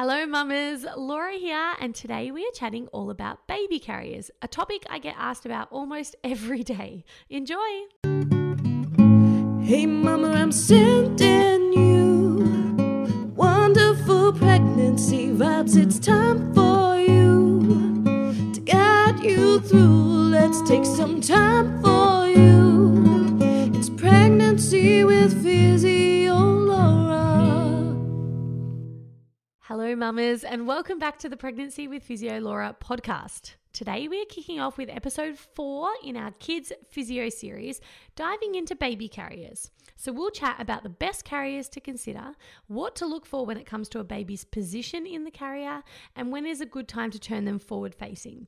Hello, 0.00 0.24
mamas. 0.26 0.86
Laura 0.96 1.32
here, 1.32 1.74
and 1.80 1.92
today 1.92 2.30
we 2.30 2.44
are 2.46 2.52
chatting 2.54 2.86
all 2.92 3.10
about 3.10 3.48
baby 3.48 3.80
carriers, 3.80 4.30
a 4.40 4.46
topic 4.46 4.84
I 4.88 5.00
get 5.00 5.16
asked 5.18 5.44
about 5.44 5.72
almost 5.72 6.14
every 6.22 6.62
day. 6.62 7.04
Enjoy. 7.28 7.56
Hey, 9.60 9.86
mama, 9.86 10.30
I'm 10.30 10.52
sending 10.52 11.72
you 11.72 13.32
wonderful 13.34 14.34
pregnancy 14.34 15.32
vibes. 15.32 15.76
It's 15.76 15.98
time 15.98 16.54
for 16.54 16.96
you 16.96 18.04
to 18.54 18.60
guide 18.60 19.18
you 19.18 19.58
through. 19.58 20.30
Let's 20.30 20.62
take 20.62 20.84
some 20.84 21.20
time 21.20 21.82
for 21.82 22.28
you. 22.28 23.36
It's 23.74 23.90
pregnancy 23.90 25.02
with 25.02 25.42
Physio 25.42 26.17
Hello, 29.88 29.96
mamas, 29.96 30.44
and 30.44 30.66
welcome 30.66 30.98
back 30.98 31.18
to 31.20 31.30
the 31.30 31.36
Pregnancy 31.38 31.88
with 31.88 32.02
Physio 32.02 32.40
Laura 32.40 32.76
podcast. 32.78 33.54
Today 33.72 34.06
we 34.06 34.20
are 34.20 34.26
kicking 34.26 34.60
off 34.60 34.76
with 34.76 34.90
episode 34.90 35.38
four 35.38 35.88
in 36.04 36.14
our 36.14 36.32
Kids 36.32 36.74
Physio 36.90 37.30
series, 37.30 37.80
diving 38.14 38.54
into 38.54 38.76
baby 38.76 39.08
carriers. 39.08 39.70
So 39.96 40.12
we'll 40.12 40.30
chat 40.30 40.56
about 40.60 40.82
the 40.82 40.90
best 40.90 41.24
carriers 41.24 41.70
to 41.70 41.80
consider, 41.80 42.32
what 42.66 42.96
to 42.96 43.06
look 43.06 43.24
for 43.24 43.46
when 43.46 43.56
it 43.56 43.64
comes 43.64 43.88
to 43.88 43.98
a 43.98 44.04
baby's 44.04 44.44
position 44.44 45.06
in 45.06 45.24
the 45.24 45.30
carrier, 45.30 45.82
and 46.14 46.30
when 46.30 46.44
is 46.44 46.60
a 46.60 46.66
good 46.66 46.86
time 46.86 47.10
to 47.12 47.18
turn 47.18 47.46
them 47.46 47.58
forward 47.58 47.94
facing. 47.94 48.46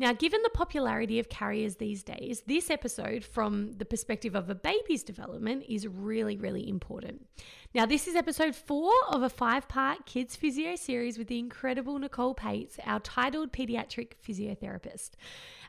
Now, 0.00 0.12
given 0.12 0.42
the 0.44 0.50
popularity 0.50 1.18
of 1.18 1.28
carriers 1.28 1.74
these 1.74 2.04
days, 2.04 2.44
this 2.46 2.70
episode, 2.70 3.24
from 3.24 3.72
the 3.72 3.84
perspective 3.84 4.36
of 4.36 4.48
a 4.48 4.54
baby's 4.54 5.02
development, 5.02 5.64
is 5.68 5.88
really, 5.88 6.36
really 6.36 6.68
important. 6.68 7.26
Now, 7.74 7.84
this 7.84 8.08
is 8.08 8.16
episode 8.16 8.54
four 8.54 8.94
of 9.10 9.22
a 9.22 9.28
five 9.28 9.68
part 9.68 10.06
kids 10.06 10.34
physio 10.36 10.74
series 10.74 11.18
with 11.18 11.28
the 11.28 11.38
incredible 11.38 11.98
Nicole 11.98 12.32
Pates, 12.32 12.78
our 12.86 12.98
titled 12.98 13.52
pediatric 13.52 14.12
physiotherapist. 14.26 15.10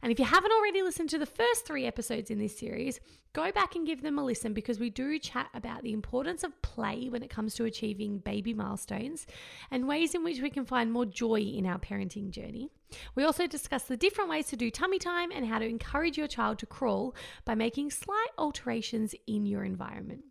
And 0.01 0.09
if 0.09 0.17
you 0.17 0.23
haven't 0.23 0.53
already 0.53 0.81
listened 0.81 1.09
to 1.09 1.17
the 1.17 1.25
first 1.25 1.65
three 1.65 1.85
episodes 1.85 2.31
in 2.31 2.39
this 2.39 2.57
series, 2.57 3.01
go 3.33 3.51
back 3.51 3.75
and 3.75 3.85
give 3.85 4.01
them 4.01 4.17
a 4.17 4.23
listen 4.23 4.53
because 4.53 4.79
we 4.79 4.89
do 4.89 5.19
chat 5.19 5.49
about 5.53 5.83
the 5.83 5.91
importance 5.91 6.45
of 6.45 6.61
play 6.61 7.09
when 7.09 7.21
it 7.21 7.29
comes 7.29 7.53
to 7.55 7.65
achieving 7.65 8.19
baby 8.19 8.53
milestones 8.53 9.27
and 9.69 9.85
ways 9.85 10.15
in 10.15 10.23
which 10.23 10.39
we 10.39 10.49
can 10.49 10.63
find 10.63 10.93
more 10.93 11.05
joy 11.05 11.41
in 11.41 11.65
our 11.65 11.79
parenting 11.79 12.29
journey. 12.29 12.69
We 13.15 13.25
also 13.25 13.45
discuss 13.45 13.83
the 13.83 13.97
different 13.97 14.29
ways 14.29 14.47
to 14.47 14.55
do 14.55 14.71
tummy 14.71 14.99
time 14.99 15.31
and 15.33 15.45
how 15.45 15.59
to 15.59 15.67
encourage 15.67 16.17
your 16.17 16.27
child 16.27 16.59
to 16.59 16.65
crawl 16.65 17.13
by 17.43 17.55
making 17.55 17.91
slight 17.91 18.29
alterations 18.37 19.13
in 19.27 19.45
your 19.45 19.65
environment. 19.65 20.23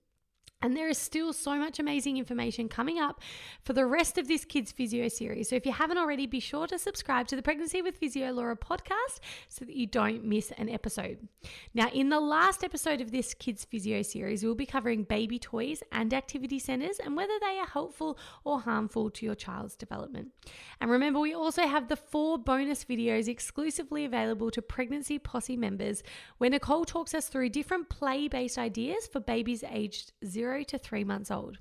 And 0.61 0.77
there 0.77 0.89
is 0.89 0.99
still 0.99 1.33
so 1.33 1.55
much 1.55 1.79
amazing 1.79 2.17
information 2.17 2.69
coming 2.69 2.99
up 2.99 3.21
for 3.63 3.75
the 3.75 3.87
rest 3.87 4.19
of 4.19 4.27
this 4.27 4.45
Kids 4.45 4.73
Physio 4.73 5.07
series. 5.07 5.49
So 5.49 5.55
if 5.55 5.65
you 5.65 5.71
haven't 5.71 5.99
already, 5.99 6.27
be 6.27 6.41
sure 6.41 6.67
to 6.67 6.79
subscribe 6.81 7.29
to 7.29 7.37
the 7.37 7.43
Pregnancy 7.43 7.81
with 7.81 7.97
Physio 7.97 8.33
Laura 8.33 8.57
podcast 8.57 9.21
so 9.49 9.65
that 9.65 9.77
you 9.77 9.87
don't 9.87 10.25
miss 10.25 10.51
an 10.59 10.69
episode. 10.69 11.29
Now, 11.75 11.89
in 11.91 12.09
the 12.09 12.19
last 12.19 12.65
episode 12.65 13.01
of 13.01 13.13
this 13.13 13.35
Kids 13.35 13.65
Physio 13.65 14.03
series, 14.03 14.43
we'll 14.43 14.57
be 14.57 14.67
covering 14.67 15.05
baby 15.05 15.39
toys 15.39 15.81
and 15.93 16.13
activity 16.13 16.59
centers 16.59 16.99
and 16.99 17.17
whether 17.17 17.39
they 17.41 17.59
are 17.61 17.67
helpful 17.67 18.19
or 18.43 18.61
harmful 18.61 19.11
to 19.11 19.25
your 19.25 19.37
child's 19.37 19.77
development. 19.77 20.33
And 20.81 20.91
remember, 20.91 21.21
we 21.21 21.35
also 21.35 21.69
have 21.69 21.87
the 21.87 21.95
four 21.95 22.37
bonus 22.37 22.85
videos 22.85 23.29
exclusively 23.29 24.05
available 24.05 24.51
to 24.51 24.61
Pregnancy 24.61 25.21
Posse 25.21 25.57
members 25.57 26.03
where 26.39 26.51
Nicole 26.51 26.85
talks 26.85 27.15
us 27.15 27.29
through 27.29 27.51
different 27.51 27.89
play 27.89 28.27
based 28.27 28.59
ideas 28.59 29.07
for 29.07 29.21
babies 29.21 29.63
aged 29.71 30.13
zero 30.27 30.48
to 30.65 30.79
three 30.79 31.05
months 31.05 31.31
old. 31.31 31.59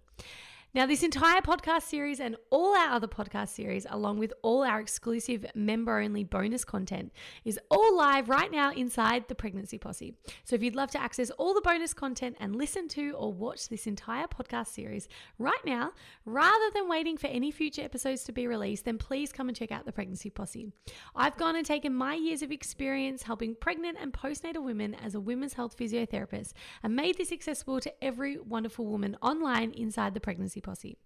Now, 0.73 0.85
this 0.85 1.01
entire 1.01 1.41
podcast 1.41 1.83
series 1.83 2.19
and 2.19 2.35
all 2.49 2.75
our 2.75 2.91
other 2.91 3.07
podcast 3.07 3.49
series, 3.49 3.87
along 3.89 4.19
with 4.19 4.33
all 4.41 4.63
our 4.63 4.81
exclusive 4.81 5.45
member 5.55 5.99
only 5.99 6.25
bonus 6.25 6.65
content, 6.65 7.13
is 7.45 7.57
all 7.71 7.95
live 7.97 8.27
right 8.27 8.51
now 8.51 8.73
inside 8.73 9.29
the 9.29 9.33
Pregnancy 9.33 9.77
Posse. 9.77 10.13
So, 10.43 10.57
if 10.57 10.61
you'd 10.61 10.75
love 10.75 10.91
to 10.91 11.01
access 11.01 11.29
all 11.31 11.53
the 11.53 11.61
bonus 11.61 11.93
content 11.93 12.35
and 12.41 12.53
listen 12.53 12.89
to 12.89 13.11
or 13.11 13.31
watch 13.31 13.69
this 13.69 13.87
entire 13.87 14.27
podcast 14.27 14.67
series 14.67 15.07
right 15.39 15.65
now, 15.65 15.93
rather 16.25 16.69
than 16.73 16.89
waiting 16.89 17.15
for 17.15 17.27
any 17.27 17.49
future 17.49 17.81
episodes 17.81 18.25
to 18.25 18.33
be 18.33 18.45
released, 18.45 18.83
then 18.83 18.97
please 18.97 19.31
come 19.31 19.47
and 19.47 19.57
check 19.57 19.71
out 19.71 19.85
the 19.85 19.93
Pregnancy 19.93 20.29
Posse. 20.29 20.69
I've 21.15 21.37
gone 21.37 21.55
and 21.55 21.65
taken 21.65 21.93
my 21.93 22.15
years 22.15 22.41
of 22.41 22.51
experience 22.51 23.23
helping 23.23 23.55
pregnant 23.55 23.97
and 24.01 24.11
postnatal 24.11 24.63
women 24.63 24.95
as 24.95 25.15
a 25.15 25.19
women's 25.21 25.53
health 25.53 25.77
physiotherapist 25.77 26.51
and 26.83 26.93
made 26.93 27.17
this 27.17 27.31
accessible 27.31 27.79
to 27.79 28.03
every 28.03 28.37
wonderful 28.37 28.85
woman 28.85 29.15
online 29.21 29.71
inside 29.71 30.13
the 30.13 30.19
Pregnancy 30.19 30.56
Posse. 30.61 30.97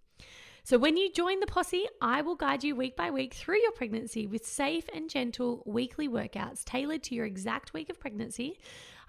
So, 0.63 0.77
when 0.77 0.95
you 0.95 1.11
join 1.11 1.39
the 1.39 1.47
posse, 1.47 1.87
I 2.01 2.21
will 2.21 2.35
guide 2.35 2.63
you 2.63 2.75
week 2.75 2.95
by 2.95 3.09
week 3.09 3.33
through 3.33 3.59
your 3.61 3.71
pregnancy 3.71 4.27
with 4.27 4.45
safe 4.45 4.85
and 4.93 5.09
gentle 5.09 5.63
weekly 5.65 6.07
workouts 6.07 6.63
tailored 6.63 7.01
to 7.03 7.15
your 7.15 7.25
exact 7.25 7.73
week 7.73 7.89
of 7.89 7.99
pregnancy. 7.99 8.59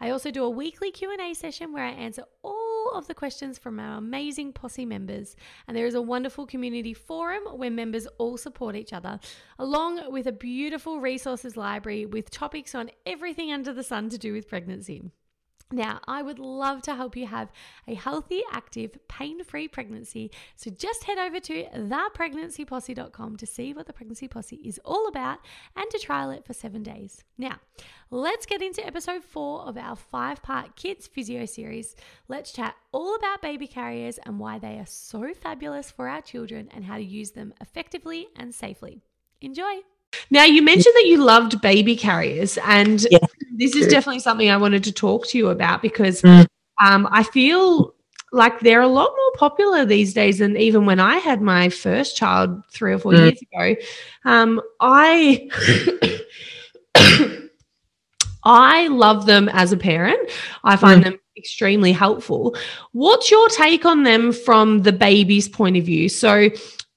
I 0.01 0.11
also 0.11 0.31
do 0.31 0.45
a 0.45 0.51
weekly 0.51 0.91
Q&A 0.91 1.35
session 1.35 1.73
where 1.73 1.85
I 1.85 1.91
answer 1.91 2.25
all 2.43 2.93
of 2.95 3.07
the 3.07 3.15
questions 3.15 3.59
from 3.59 3.79
our 3.79 3.99
amazing 3.99 4.55
posse 4.55 4.87
members, 4.87 5.37
and 5.69 5.77
there 5.77 5.87
is 5.87 5.95
a 5.95 6.03
wonderful 6.03 6.47
community 6.47 6.95
forum 6.95 7.43
where 7.53 7.71
members 7.71 8.07
all 8.17 8.39
support 8.39 8.75
each 8.75 8.95
other, 8.95 9.21
along 9.59 10.11
with 10.11 10.27
a 10.27 10.33
beautiful 10.33 11.01
resources 11.01 11.57
library 11.57 12.07
with 12.07 12.31
topics 12.31 12.75
on 12.75 12.91
everything 13.05 13.53
under 13.53 13.75
the 13.75 13.83
sun 13.83 14.09
to 14.09 14.19
do 14.19 14.33
with 14.33 14.49
pregnancy. 14.49 15.03
Now, 15.73 16.01
I 16.07 16.23
would 16.23 16.39
love 16.39 16.83
to 16.83 16.95
help 16.95 17.17
you 17.17 17.27
have 17.27 17.51
a 17.89 17.95
healthy, 17.95 18.43
active, 18.53 18.99
pain 19.09 19.43
free 19.43 19.69
pregnancy. 19.69 20.31
So 20.55 20.71
just 20.71 21.05
head 21.05 21.19
over 21.19 21.41
to 21.41 21.65
thepregnancyposse.com 21.75 23.37
to 23.37 23.47
see 23.47 23.73
what 23.73 23.87
the 23.87 23.93
Pregnancy 23.95 24.29
Posse 24.29 24.57
is 24.57 24.79
all 24.85 25.09
about 25.09 25.39
and 25.75 25.91
to 25.91 25.99
trial 25.99 26.31
it 26.31 26.45
for 26.45 26.53
seven 26.53 26.83
days. 26.83 27.25
Now, 27.39 27.57
let's 28.11 28.45
get 28.45 28.61
into 28.61 28.87
episode 28.87 29.25
four 29.25 29.63
of 29.63 29.79
our 29.79 29.97
five 29.97 30.43
part 30.43 30.77
kids 30.77 31.07
physio 31.07 31.47
series. 31.47 31.97
Let's 32.29 32.53
chat 32.53 32.77
all 32.93 33.15
about 33.15 33.41
baby 33.41 33.67
carriers 33.67 34.19
and 34.19 34.39
why 34.39 34.59
they 34.59 34.79
are 34.79 34.87
so 34.87 35.33
fabulous 35.33 35.91
for 35.91 36.09
our 36.09 36.21
children 36.21 36.69
and 36.73 36.85
how 36.85 36.99
to 36.99 37.05
use 37.05 37.31
them 37.31 37.55
effectively 37.61 38.29
and 38.37 38.55
safely. 38.55 39.03
Enjoy. 39.41 39.81
Now, 40.31 40.45
you 40.45 40.63
mentioned 40.63 40.95
that 40.97 41.07
you 41.07 41.23
loved 41.23 41.61
baby 41.61 41.97
carriers, 41.97 42.59
and 42.65 43.07
Yeah, 43.11 43.19
this 43.57 43.75
is 43.75 43.83
true. 43.87 43.91
definitely 43.91 44.21
something 44.21 44.51
I 44.51 44.57
wanted 44.57 44.85
to 44.85 44.93
talk 44.93 45.27
to 45.29 45.39
you 45.39 45.49
about 45.49 45.83
because 45.83 46.23
Mm. 46.23 46.47
um, 46.85 47.09
I 47.11 47.23
feel 47.23 47.95
like 48.33 48.61
they're 48.61 48.81
a 48.81 48.89
lot 48.89 49.11
more 49.11 49.33
popular 49.37 49.85
these 49.85 50.15
days 50.15 50.39
than 50.39 50.57
even 50.57 50.87
when 50.87 50.99
I 51.01 51.19
had 51.19 51.43
my 51.43 51.69
first 51.69 52.17
child 52.17 52.63
three 52.73 52.93
or 52.95 52.99
four 52.99 53.13
Mm. 53.13 53.19
years 53.19 53.41
ago. 53.43 53.77
Um, 54.25 54.61
I. 54.81 55.49
I 58.45 58.89
love 58.89 59.27
them 59.27 59.49
as 59.51 59.71
a 59.73 59.77
parent. 59.77 60.29
I 60.65 60.77
find 60.77 61.05
them 61.05 61.17
extremely 61.37 61.93
helpful. 61.93 62.57
What's 62.91 63.31
your 63.31 63.49
take 63.51 63.87
on 63.87 64.03
them 64.03 64.33
from 64.33 64.83
the 64.83 64.93
baby's 64.93 65.49
point 65.49 65.77
of 65.77 65.85
view? 65.85 66.09
So, 66.09 66.49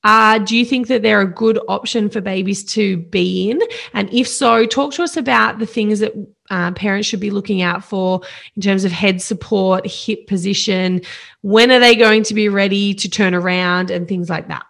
uh, 0.05 0.37
do 0.37 0.55
you 0.55 0.63
think 0.63 0.87
that 0.87 1.01
they're 1.01 1.21
a 1.21 1.25
good 1.25 1.59
option 1.67 2.09
for 2.11 2.21
babies 2.21 2.63
to 2.63 2.97
be 2.97 3.49
in? 3.49 3.59
And 3.93 4.13
if 4.13 4.27
so, 4.27 4.67
talk 4.67 4.93
to 4.93 5.03
us 5.03 5.17
about 5.17 5.57
the 5.57 5.65
things 5.65 5.97
that 5.97 6.13
uh, 6.51 6.71
parents 6.73 7.07
should 7.07 7.19
be 7.19 7.31
looking 7.31 7.63
out 7.63 7.83
for 7.83 8.21
in 8.55 8.61
terms 8.61 8.85
of 8.85 8.91
head 8.91 9.19
support, 9.19 9.87
hip 9.87 10.27
position. 10.27 11.01
When 11.41 11.71
are 11.71 11.79
they 11.79 11.95
going 11.95 12.21
to 12.23 12.35
be 12.35 12.49
ready 12.49 12.93
to 12.93 13.09
turn 13.09 13.33
around 13.33 13.89
and 13.89 14.07
things 14.07 14.29
like 14.29 14.47
that? 14.47 14.63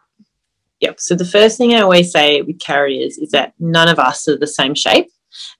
Yep. 0.79 1.01
So 1.01 1.15
the 1.15 1.25
first 1.25 1.57
thing 1.57 1.73
I 1.73 1.81
always 1.81 2.13
say 2.13 2.41
with 2.41 2.59
carriers 2.59 3.17
is 3.17 3.31
that 3.31 3.53
none 3.59 3.89
of 3.89 3.99
us 3.99 4.29
are 4.29 4.37
the 4.37 4.47
same 4.47 4.73
shape 4.73 5.09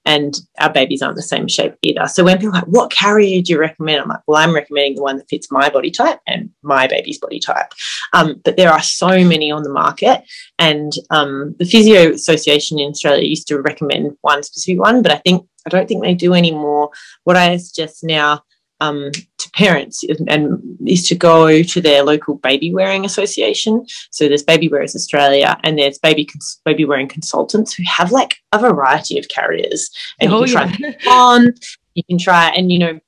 and 0.05 0.39
our 0.59 0.71
babies 0.71 1.01
aren't 1.01 1.15
the 1.15 1.21
same 1.21 1.47
shape 1.47 1.73
either. 1.81 2.07
So 2.07 2.23
when 2.23 2.37
people 2.37 2.55
are 2.55 2.59
like, 2.59 2.67
what 2.67 2.91
carrier 2.91 3.41
do 3.41 3.53
you 3.53 3.59
recommend? 3.59 4.01
I'm 4.01 4.09
like, 4.09 4.21
well, 4.27 4.41
I'm 4.41 4.53
recommending 4.53 4.95
the 4.95 5.01
one 5.01 5.17
that 5.17 5.29
fits 5.29 5.51
my 5.51 5.69
body 5.69 5.91
type 5.91 6.19
and 6.27 6.49
my 6.61 6.87
baby's 6.87 7.19
body 7.19 7.39
type. 7.39 7.73
Um, 8.13 8.41
but 8.43 8.57
there 8.57 8.71
are 8.71 8.81
so 8.81 9.07
many 9.07 9.51
on 9.51 9.63
the 9.63 9.71
market. 9.71 10.23
And 10.59 10.93
um, 11.09 11.55
the 11.59 11.65
Physio 11.65 12.11
Association 12.11 12.79
in 12.79 12.91
Australia 12.91 13.27
used 13.27 13.47
to 13.47 13.61
recommend 13.61 14.17
one 14.21 14.43
specific 14.43 14.79
one, 14.79 15.01
but 15.01 15.11
I 15.11 15.17
think 15.17 15.47
I 15.65 15.69
don't 15.69 15.87
think 15.87 16.03
they 16.03 16.13
do 16.13 16.33
anymore. 16.33 16.91
What 17.23 17.37
I 17.37 17.57
suggest 17.57 18.03
now 18.03 18.43
um, 18.81 19.11
to 19.11 19.49
parents 19.51 20.03
and 20.27 20.61
is 20.85 21.07
to 21.07 21.15
go 21.15 21.63
to 21.63 21.81
their 21.81 22.03
local 22.03 22.35
baby 22.35 22.73
wearing 22.73 23.05
association. 23.05 23.85
So 24.11 24.27
there's 24.27 24.43
Baby 24.43 24.67
Wearers 24.67 24.95
Australia 24.95 25.57
and 25.63 25.77
there's 25.77 25.97
baby 25.97 26.25
cons- 26.25 26.61
baby 26.65 26.85
wearing 26.85 27.07
consultants 27.07 27.73
who 27.73 27.83
have 27.85 28.11
like 28.11 28.35
a 28.51 28.59
variety 28.59 29.17
of 29.17 29.27
carriers, 29.29 29.89
and 30.19 30.31
Oh, 30.31 30.43
you 30.43 30.45
can 30.45 30.53
try 30.53 30.77
them 30.77 30.93
on. 31.09 31.53
You 31.93 32.03
can 32.03 32.17
try, 32.17 32.49
and 32.49 32.71
you 32.71 32.79
know, 32.79 32.99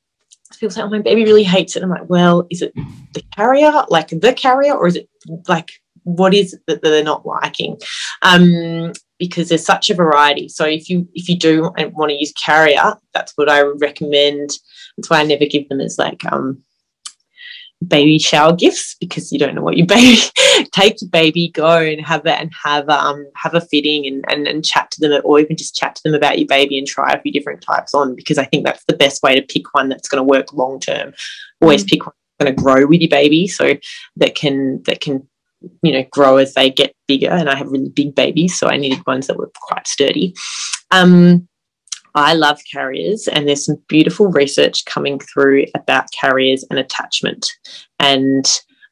people 0.60 0.74
say, 0.74 0.82
"Oh, 0.82 0.90
my 0.90 1.00
baby 1.00 1.26
really 1.26 1.44
hates 1.44 1.76
it." 1.76 1.84
I'm 1.84 1.90
like, 1.90 2.10
"Well, 2.10 2.48
is 2.50 2.62
it 2.62 2.74
the 3.14 3.24
carrier, 3.36 3.84
like 3.90 4.10
the 4.10 4.34
carrier, 4.34 4.74
or 4.74 4.88
is 4.88 4.96
it 4.96 5.10
like 5.48 5.72
what 6.08 6.34
is 6.34 6.54
it 6.54 6.62
that 6.68 6.82
they're 6.82 7.04
not 7.04 7.26
liking?" 7.26 7.78
Um, 8.22 8.94
because 9.20 9.50
there's 9.50 9.66
such 9.66 9.90
a 9.90 9.96
variety. 9.96 10.48
So 10.48 10.66
if 10.66 10.90
you 10.90 11.08
if 11.14 11.28
you 11.30 11.38
do 11.38 11.72
want 11.78 12.10
to 12.10 12.18
use 12.18 12.34
carrier, 12.34 12.96
that's 13.14 13.34
what 13.36 13.50
I 13.50 13.64
would 13.64 13.82
recommend. 13.82 14.52
That's 14.96 15.10
why 15.10 15.20
I 15.20 15.24
never 15.24 15.46
give 15.46 15.68
them 15.70 15.82
as 15.82 15.98
like 15.98 16.24
um 16.32 16.64
baby 17.86 18.18
shower 18.18 18.56
gifts 18.56 18.96
because 19.00 19.32
you 19.32 19.38
don't 19.38 19.54
know 19.54 19.62
what 19.62 19.78
your 19.78 19.86
baby 19.86 20.18
take 20.72 21.00
your 21.00 21.10
baby 21.12 21.50
go 21.50 21.78
and 21.78 22.04
have 22.04 22.26
it 22.26 22.40
and 22.40 22.52
have 22.64 22.90
um 22.90 23.24
have 23.36 23.54
a 23.54 23.62
fitting 23.62 24.08
and, 24.08 24.26
and 24.30 24.48
and 24.48 24.66
chat 24.66 24.90
to 24.90 25.00
them 25.00 25.22
or 25.24 25.40
even 25.40 25.56
just 25.56 25.76
chat 25.76 25.94
to 25.96 26.02
them 26.04 26.16
about 26.16 26.40
your 26.40 26.48
baby 26.48 26.78
and 26.78 26.88
try 26.88 27.12
a 27.12 27.22
few 27.22 27.32
different 27.32 27.62
types 27.62 27.94
on 27.94 28.16
because 28.16 28.40
I 28.40 28.46
think 28.46 28.66
that's 28.66 28.84
the 28.86 28.96
best 28.96 29.22
way 29.22 29.36
to 29.36 29.46
pick 29.46 29.74
one 29.74 29.90
that's 29.90 30.10
going 30.10 30.20
to 30.20 30.24
work 30.24 30.54
long 30.54 30.80
term. 30.80 31.14
Always 31.62 31.84
mm. 31.84 31.90
pick 31.90 32.06
one 32.06 32.16
that's 32.40 32.46
going 32.46 32.56
to 32.56 32.64
grow 32.64 32.88
with 32.88 33.02
your 33.02 33.10
baby 33.10 33.48
so 33.48 33.76
that 34.16 34.34
can 34.34 34.82
that 34.84 35.02
can 35.02 35.28
you 35.82 35.92
know 35.92 36.06
grow 36.12 36.38
as 36.38 36.54
they 36.54 36.70
get 36.70 36.96
bigger 37.08 37.30
and 37.30 37.50
I 37.50 37.56
have 37.56 37.72
really 37.72 37.90
big 37.90 38.16
babies 38.16 38.58
so 38.58 38.68
I 38.68 38.78
needed 38.78 39.06
ones 39.08 39.28
that 39.28 39.38
were 39.38 39.52
quite 39.62 39.88
sturdy. 39.88 40.34
Um 40.92 41.48
I 42.16 42.34
love 42.34 42.60
carriers, 42.72 43.28
and 43.28 43.48
there's 43.48 43.64
some 43.64 43.78
beautiful 43.88 44.28
research 44.28 44.86
coming 44.86 45.20
through 45.20 45.66
about 45.76 46.12
carriers 46.20 46.66
and 46.72 46.80
attachment. 46.80 47.48
And 48.00 48.44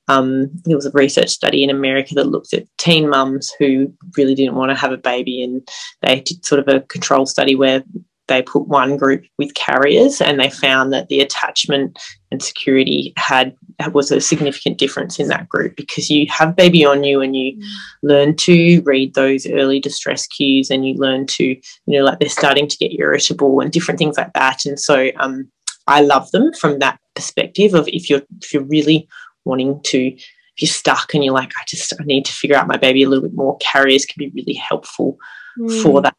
um, 0.08 0.52
there 0.64 0.76
was 0.76 0.86
a 0.86 0.92
research 0.92 1.30
study 1.30 1.64
in 1.64 1.72
America 1.72 2.14
that 2.14 2.28
looked 2.28 2.54
at 2.54 2.68
teen 2.78 3.10
mums 3.10 3.52
who 3.58 3.92
really 4.16 4.36
didn't 4.36 4.54
want 4.54 4.70
to 4.70 4.76
have 4.76 4.92
a 4.92 4.98
baby, 4.98 5.42
and 5.42 5.68
they 6.04 6.20
did 6.20 6.46
sort 6.46 6.60
of 6.60 6.68
a 6.68 6.82
control 6.82 7.26
study 7.26 7.56
where 7.56 7.84
they 8.28 8.42
put 8.42 8.68
one 8.68 8.98
group 8.98 9.24
with 9.38 9.54
carriers 9.54 10.22
and 10.22 10.40
they 10.40 10.50
found 10.50 10.92
that 10.92 11.10
the 11.10 11.20
attachment 11.20 12.00
and 12.36 12.44
security 12.44 13.14
had 13.16 13.56
was 13.94 14.12
a 14.12 14.20
significant 14.20 14.78
difference 14.78 15.20
in 15.20 15.30
that 15.30 15.48
group 15.48 15.76
because 15.78 16.10
you 16.10 16.28
have 16.30 16.56
baby 16.56 16.86
on 16.86 17.04
you 17.04 17.22
and 17.22 17.34
you 17.36 17.56
mm. 17.56 17.64
learn 18.04 18.36
to 18.36 18.82
read 18.82 19.14
those 19.14 19.48
early 19.48 19.80
distress 19.80 20.28
cues 20.28 20.70
and 20.70 20.86
you 20.86 20.96
learn 20.96 21.26
to 21.26 21.46
you 21.46 21.62
know 21.88 22.04
like 22.04 22.20
they're 22.20 22.30
starting 22.30 22.68
to 22.68 22.78
get 22.78 22.92
irritable 22.92 23.62
and 23.62 23.72
different 23.72 23.98
things 23.98 24.18
like 24.18 24.34
that 24.34 24.66
and 24.66 24.80
so 24.80 25.10
um, 25.18 25.50
I 25.88 26.02
love 26.02 26.30
them 26.32 26.52
from 26.54 26.80
that 26.80 27.00
perspective 27.16 27.74
of 27.74 27.88
if 27.88 28.10
you're 28.10 28.24
if 28.42 28.54
you're 28.54 28.64
really 28.64 29.08
wanting 29.46 29.82
to 29.84 30.08
if 30.08 30.62
you're 30.62 30.68
stuck 30.68 31.14
and 31.14 31.24
you're 31.24 31.34
like 31.34 31.54
I 31.58 31.64
just 31.68 31.94
I 32.00 32.04
need 32.04 32.26
to 32.26 32.34
figure 32.34 32.58
out 32.58 32.68
my 32.68 32.78
baby 32.78 33.04
a 33.04 33.10
little 33.10 33.24
bit 33.24 33.36
more 33.36 33.58
carriers 33.60 34.06
can 34.06 34.20
be 34.20 34.32
really 34.36 34.56
helpful 34.56 35.18
mm. 35.58 35.82
for 35.82 36.02
that 36.02 36.16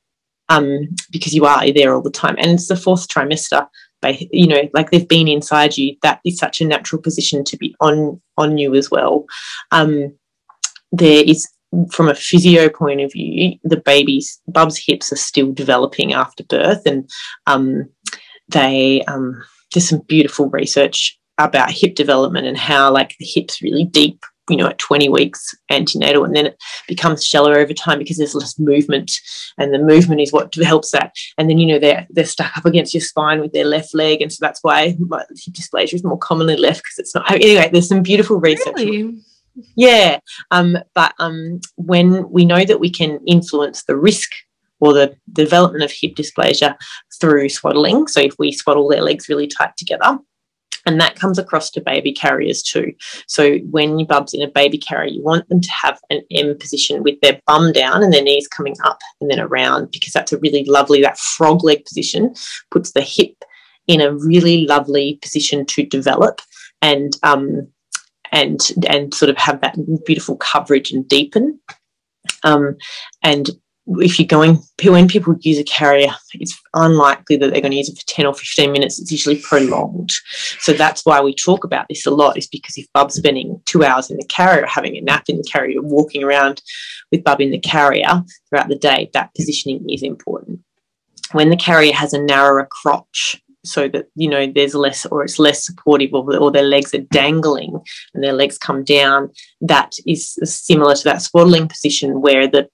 um, 0.49 0.89
because 1.11 1.35
you 1.35 1.45
are 1.47 1.73
there 1.73 1.95
all 1.95 2.03
the 2.03 2.11
time. 2.11 2.37
And 2.39 2.53
it's 2.53 2.69
the 2.69 2.77
fourth 2.77 3.09
trimester. 3.09 3.67
You 4.02 4.46
know, 4.46 4.69
like 4.72 4.90
they've 4.90 5.08
been 5.08 5.28
inside 5.28 5.76
you. 5.76 5.96
That 6.02 6.20
is 6.25 6.38
such 6.38 6.60
a 6.60 6.66
natural 6.66 7.02
position 7.02 7.44
to 7.44 7.56
be 7.56 7.75
on 7.81 8.20
on 8.37 8.58
you 8.58 8.75
as 8.75 8.90
well. 8.90 9.26
Um, 9.72 10.14
there 10.93 11.25
is, 11.26 11.48
from 11.90 12.08
a 12.08 12.14
physio 12.14 12.69
point 12.69 13.00
of 13.00 13.12
view, 13.12 13.58
the 13.64 13.78
baby's 13.78 14.40
Bub's 14.46 14.78
hips 14.78 15.12
are 15.12 15.16
still 15.16 15.52
developing 15.52 16.12
after 16.12 16.44
birth, 16.44 16.82
and 16.87 17.10
um, 17.46 17.88
they 18.48 19.02
um, 19.02 19.43
there's 19.72 19.88
some 19.88 20.00
beautiful 20.06 20.48
research 20.50 21.19
about 21.38 21.70
hip 21.70 21.94
development 21.94 22.46
and 22.46 22.56
how 22.56 22.90
like 22.93 23.14
the 23.19 23.26
hips 23.26 23.60
really 23.60 23.84
deep 23.84 24.25
you 24.48 24.56
know, 24.56 24.69
at 24.69 24.78
20 24.78 25.08
weeks 25.08 25.54
antenatal, 25.70 26.25
and 26.25 26.34
then 26.34 26.46
it 26.46 26.62
becomes 26.87 27.25
shallower 27.25 27.58
over 27.58 27.72
time 27.72 27.98
because 27.98 28.16
there's 28.16 28.34
less 28.34 28.58
movement, 28.58 29.12
and 29.58 29.72
the 29.72 29.78
movement 29.78 30.20
is 30.20 30.32
what 30.32 30.54
helps 30.54 30.90
that. 30.93 31.14
And 31.38 31.48
then 31.50 31.58
you 31.58 31.66
know 31.66 31.78
they're 31.78 32.06
they're 32.10 32.25
stuck 32.25 32.56
up 32.56 32.64
against 32.64 32.94
your 32.94 33.00
spine 33.00 33.40
with 33.40 33.52
their 33.52 33.64
left 33.64 33.94
leg, 33.94 34.22
and 34.22 34.32
so 34.32 34.38
that's 34.40 34.60
why 34.62 34.88
hip 34.88 34.98
dysplasia 35.52 35.94
is 35.94 36.04
more 36.04 36.19
commonly 36.19 36.56
left 36.56 36.82
because 36.82 36.98
it's 36.98 37.14
not. 37.14 37.31
Anyway, 37.31 37.69
there's 37.72 37.88
some 37.88 38.02
beautiful 38.02 38.38
research. 38.38 38.75
Really? 38.76 39.19
Yeah, 39.75 40.19
um, 40.50 40.76
but 40.94 41.14
um, 41.19 41.60
when 41.76 42.28
we 42.31 42.44
know 42.44 42.64
that 42.64 42.81
we 42.81 42.90
can 42.90 43.20
influence 43.26 43.84
the 43.84 43.96
risk 43.96 44.31
or 44.81 44.93
the 44.93 45.16
development 45.32 45.82
of 45.82 45.90
hip 45.90 46.14
dysplasia 46.14 46.76
through 47.20 47.48
swaddling, 47.48 48.06
so 48.06 48.20
if 48.20 48.34
we 48.38 48.52
swaddle 48.52 48.88
their 48.88 49.02
legs 49.02 49.28
really 49.28 49.46
tight 49.46 49.76
together, 49.78 50.19
and 50.87 51.00
that 51.00 51.17
comes 51.17 51.38
across 51.38 51.71
to 51.71 51.81
baby 51.81 52.12
carriers 52.12 52.62
too. 52.62 52.93
So 53.27 53.56
when 53.71 53.99
your 53.99 54.06
bub's 54.06 54.33
in 54.33 54.43
a 54.43 54.49
baby 54.49 54.79
carrier, 54.79 55.11
you 55.11 55.23
want 55.23 55.49
them 55.49 55.61
to 55.61 55.71
have 55.71 55.99
an 56.11 56.23
M 56.31 56.56
position 56.59 57.03
with 57.03 57.21
their 57.21 57.41
bum 57.47 57.73
down 57.73 58.03
and 58.03 58.12
their 58.12 58.23
knees 58.23 58.49
coming 58.49 58.77
up 58.85 58.99
and 59.21 59.31
then 59.31 59.41
around 59.41 59.91
because 59.91 60.12
that's 60.12 60.33
a 60.33 60.38
really 60.38 60.65
lovely, 60.65 61.03
that 61.03 61.19
frog 61.19 61.65
leg 61.65 61.85
position 61.85 62.35
puts 62.71 62.93
the 62.93 63.03
hip 63.03 63.35
in 63.87 64.00
a 64.00 64.15
really 64.15 64.67
lovely 64.67 65.19
position 65.23 65.67
to 65.67 65.85
develop 65.85 66.41
and 66.83 67.17
um, 67.23 67.67
and 68.32 68.73
and 68.89 69.15
sort 69.15 69.31
of 69.31 69.37
have 69.37 69.61
that 69.61 69.77
beautiful 70.05 70.37
coverage 70.37 70.91
and 70.91 71.09
deepen. 71.09 71.59
Um, 72.43 72.77
and 73.23 73.50
if 73.88 74.19
you're 74.19 74.27
going, 74.27 74.59
when 74.85 75.06
people 75.06 75.37
use 75.41 75.59
a 75.59 75.65
carrier, 75.65 76.11
it's 76.35 76.59
unlikely 76.75 77.37
that 77.37 77.53
they're 77.53 77.61
going 77.61 77.71
to 77.71 77.77
use 77.77 77.88
it 77.88 77.99
for 77.99 78.06
10 78.06 78.27
or 78.27 78.35
15 78.35 78.73
minutes. 78.73 79.00
It's 79.00 79.12
usually 79.12 79.41
prolonged. 79.41 80.11
So 80.59 80.73
that's 80.73 81.05
why 81.06 81.21
we 81.21 81.35
talk 81.35 81.62
about 81.62 81.87
this 81.88 82.05
a 82.05 82.11
lot, 82.11 82.37
is 82.37 82.49
because 82.49 82.77
if 82.77 82.87
Bub's 82.93 83.15
spending 83.15 83.61
two 83.67 83.85
hours 83.85 84.11
in 84.11 84.17
the 84.17 84.27
carrier, 84.27 84.67
having 84.67 84.97
a 84.97 85.00
nap 85.00 85.25
in 85.29 85.37
the 85.37 85.44
carrier, 85.44 85.81
walking 85.83 86.25
around 86.25 86.62
with 87.12 87.23
Bub 87.23 87.41
in 87.41 87.50
the 87.50 87.61
carrier 87.61 88.23
throughout 88.49 88.69
the 88.69 88.77
day, 88.77 89.09
that 89.12 89.35
positioning 89.35 89.89
is 89.89 90.03
important. 90.03 90.61
When 91.32 91.50
the 91.50 91.56
carrier 91.56 91.93
has 91.93 92.12
a 92.12 92.23
narrower 92.23 92.67
crotch, 92.71 93.41
so 93.65 93.89
that 93.89 94.06
you 94.15 94.29
know 94.29 94.47
there's 94.47 94.77
less 94.77 95.05
or 95.06 95.25
it's 95.25 95.41
less 95.41 95.67
supportive 95.67 96.15
or, 96.15 96.37
or 96.37 96.53
their 96.53 96.62
legs 96.62 96.94
are 96.94 97.00
dangling 97.11 97.77
and 98.15 98.23
their 98.23 98.32
legs 98.32 98.56
come 98.56 98.85
down 98.85 99.29
that 99.61 99.93
is 100.06 100.39
similar 100.44 100.94
to 100.94 101.03
that 101.03 101.21
swaddling 101.21 101.67
position 101.67 102.21
where 102.21 102.47
the 102.47 102.69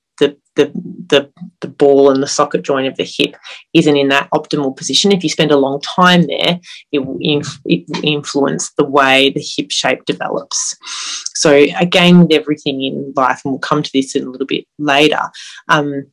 the, 0.57 0.71
the, 1.09 1.31
the, 1.61 1.69
ball 1.69 2.11
and 2.11 2.23
the 2.23 2.27
socket 2.27 2.63
joint 2.63 2.87
of 2.87 2.97
the 2.97 3.05
hip 3.05 3.37
isn't 3.73 3.97
in 3.97 4.09
that 4.09 4.29
optimal 4.31 4.77
position. 4.77 5.13
If 5.13 5.23
you 5.23 5.31
spend 5.31 5.51
a 5.51 5.57
long 5.57 5.81
time 5.81 6.27
there, 6.27 6.61
it 6.93 7.01
will, 7.01 7.19
inf- 7.21 7.61
it 7.65 7.85
will 7.89 8.05
influence 8.05 8.73
the 8.77 8.85
way 8.85 9.31
the 9.31 9.45
hip 9.57 9.71
shape 9.71 10.05
develops. 10.05 10.77
So, 11.35 11.67
again, 11.79 12.21
with 12.21 12.33
everything 12.33 12.83
in 12.83 13.13
life, 13.17 13.41
and 13.45 13.53
we'll 13.53 13.61
come 13.61 13.83
to 13.83 13.91
this 13.93 14.15
in 14.15 14.27
a 14.27 14.31
little 14.31 14.47
bit 14.47 14.67
later, 14.79 15.21
um, 15.69 16.07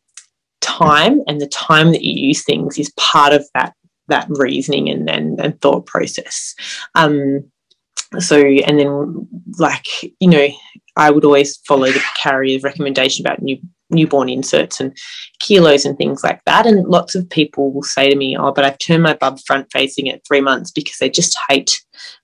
time 0.62 1.22
and 1.28 1.40
the 1.40 1.48
time 1.48 1.92
that 1.92 2.04
you 2.04 2.28
use 2.28 2.44
things 2.44 2.78
is 2.78 2.92
part 2.98 3.34
of 3.34 3.46
that 3.54 3.74
that 4.08 4.28
reasoning 4.30 4.90
and, 4.90 5.08
and, 5.08 5.40
and 5.40 5.62
thought 5.62 5.86
process. 5.86 6.56
Um, 6.96 7.44
so 8.18 8.40
and 8.40 8.80
then 8.80 9.28
like 9.60 9.86
you 10.20 10.28
know 10.28 10.48
i 10.98 11.12
would 11.12 11.24
always 11.24 11.58
follow 11.68 11.86
the 11.92 12.02
carrier's 12.18 12.64
recommendation 12.64 13.24
about 13.24 13.42
new 13.42 13.58
newborn 13.90 14.30
inserts 14.30 14.80
and 14.80 14.96
kilos 15.40 15.86
and 15.86 15.98
things 15.98 16.24
like 16.24 16.44
that. 16.46 16.66
And 16.66 16.88
lots 16.88 17.16
of 17.16 17.30
people 17.30 17.72
will 17.72 17.84
say 17.84 18.10
to 18.10 18.16
me, 18.16 18.38
Oh, 18.38 18.52
but 18.52 18.66
I've 18.66 18.78
turned 18.78 19.04
my 19.04 19.14
bub 19.14 19.40
front 19.46 19.68
facing 19.72 20.10
at 20.10 20.26
three 20.28 20.42
months 20.42 20.72
because 20.72 20.98
they 20.98 21.10
just 21.10 21.38
hate 21.50 21.82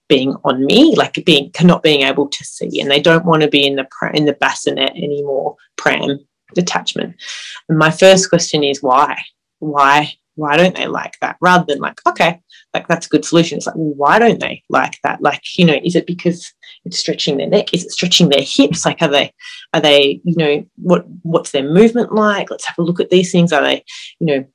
being 0.07 0.35
on 0.43 0.65
me, 0.65 0.95
like 0.95 1.23
being 1.25 1.51
not 1.61 1.83
being 1.83 2.01
able 2.01 2.27
to 2.27 2.43
see, 2.43 2.79
and 2.79 2.91
they 2.91 3.01
don't 3.01 3.25
want 3.25 3.41
to 3.41 3.47
be 3.47 3.65
in 3.65 3.75
the 3.75 3.87
in 4.13 4.25
the 4.25 4.33
bassinet 4.33 4.91
anymore, 4.91 5.55
pram 5.77 6.19
attachment. 6.57 7.15
And 7.69 7.77
my 7.77 7.91
first 7.91 8.29
question 8.29 8.63
is 8.63 8.83
why? 8.83 9.17
Why 9.59 10.13
why 10.35 10.57
don't 10.57 10.75
they 10.75 10.87
like 10.87 11.13
that? 11.21 11.37
Rather 11.41 11.65
than 11.65 11.79
like, 11.79 11.99
okay, 12.05 12.41
like 12.73 12.87
that's 12.87 13.07
a 13.07 13.09
good 13.09 13.25
solution. 13.25 13.57
It's 13.57 13.67
like, 13.67 13.75
why 13.75 14.19
don't 14.19 14.39
they 14.39 14.63
like 14.69 14.99
that? 15.03 15.21
Like, 15.21 15.41
you 15.57 15.65
know, 15.65 15.79
is 15.83 15.95
it 15.95 16.05
because 16.05 16.53
it's 16.85 16.99
stretching 16.99 17.37
their 17.37 17.47
neck? 17.47 17.73
Is 17.73 17.85
it 17.85 17.91
stretching 17.91 18.29
their 18.29 18.43
hips? 18.43 18.85
Like, 18.85 19.01
are 19.01 19.07
they, 19.07 19.33
are 19.73 19.81
they, 19.81 20.21
you 20.23 20.35
know, 20.37 20.65
what 20.75 21.05
what's 21.23 21.51
their 21.51 21.69
movement 21.69 22.13
like? 22.13 22.49
Let's 22.49 22.65
have 22.65 22.77
a 22.77 22.83
look 22.83 22.99
at 22.99 23.09
these 23.09 23.31
things. 23.31 23.51
Are 23.51 23.63
they, 23.63 23.83
you 24.19 24.27
know, 24.27 24.45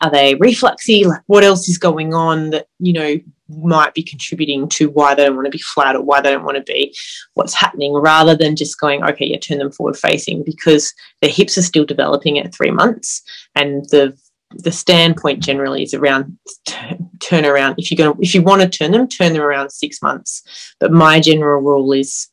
are 0.00 0.10
they 0.10 0.34
refluxy? 0.36 1.04
Like, 1.04 1.22
what 1.26 1.44
else 1.44 1.68
is 1.68 1.78
going 1.78 2.14
on 2.14 2.50
that 2.50 2.66
you 2.78 2.92
know 2.92 3.16
might 3.48 3.94
be 3.94 4.02
contributing 4.02 4.68
to 4.68 4.90
why 4.90 5.14
they 5.14 5.24
don't 5.24 5.34
want 5.34 5.46
to 5.46 5.50
be 5.50 5.58
flat 5.58 5.96
or 5.96 6.02
why 6.02 6.20
they 6.20 6.30
don't 6.30 6.44
want 6.44 6.58
to 6.58 6.72
be 6.72 6.94
what's 7.34 7.54
happening? 7.54 7.94
Rather 7.94 8.36
than 8.36 8.56
just 8.56 8.78
going, 8.78 9.02
okay, 9.02 9.26
yeah, 9.26 9.38
turn 9.38 9.58
them 9.58 9.72
forward 9.72 9.96
facing 9.96 10.44
because 10.44 10.92
their 11.22 11.30
hips 11.30 11.56
are 11.56 11.62
still 11.62 11.84
developing 11.84 12.38
at 12.38 12.54
three 12.54 12.70
months 12.70 13.22
and 13.54 13.84
the 13.86 14.16
the 14.50 14.72
standpoint 14.72 15.42
generally 15.42 15.82
is 15.82 15.94
around 15.94 16.38
t- 16.66 16.76
turn 17.20 17.44
around. 17.44 17.74
If 17.78 17.90
you're 17.90 17.96
going 17.96 18.22
if 18.22 18.34
you 18.34 18.42
want 18.42 18.62
to 18.62 18.68
turn 18.68 18.92
them, 18.92 19.08
turn 19.08 19.32
them 19.32 19.42
around 19.42 19.70
six 19.70 20.00
months. 20.00 20.42
But 20.80 20.92
my 20.92 21.20
general 21.20 21.60
rule 21.60 21.92
is 21.92 22.28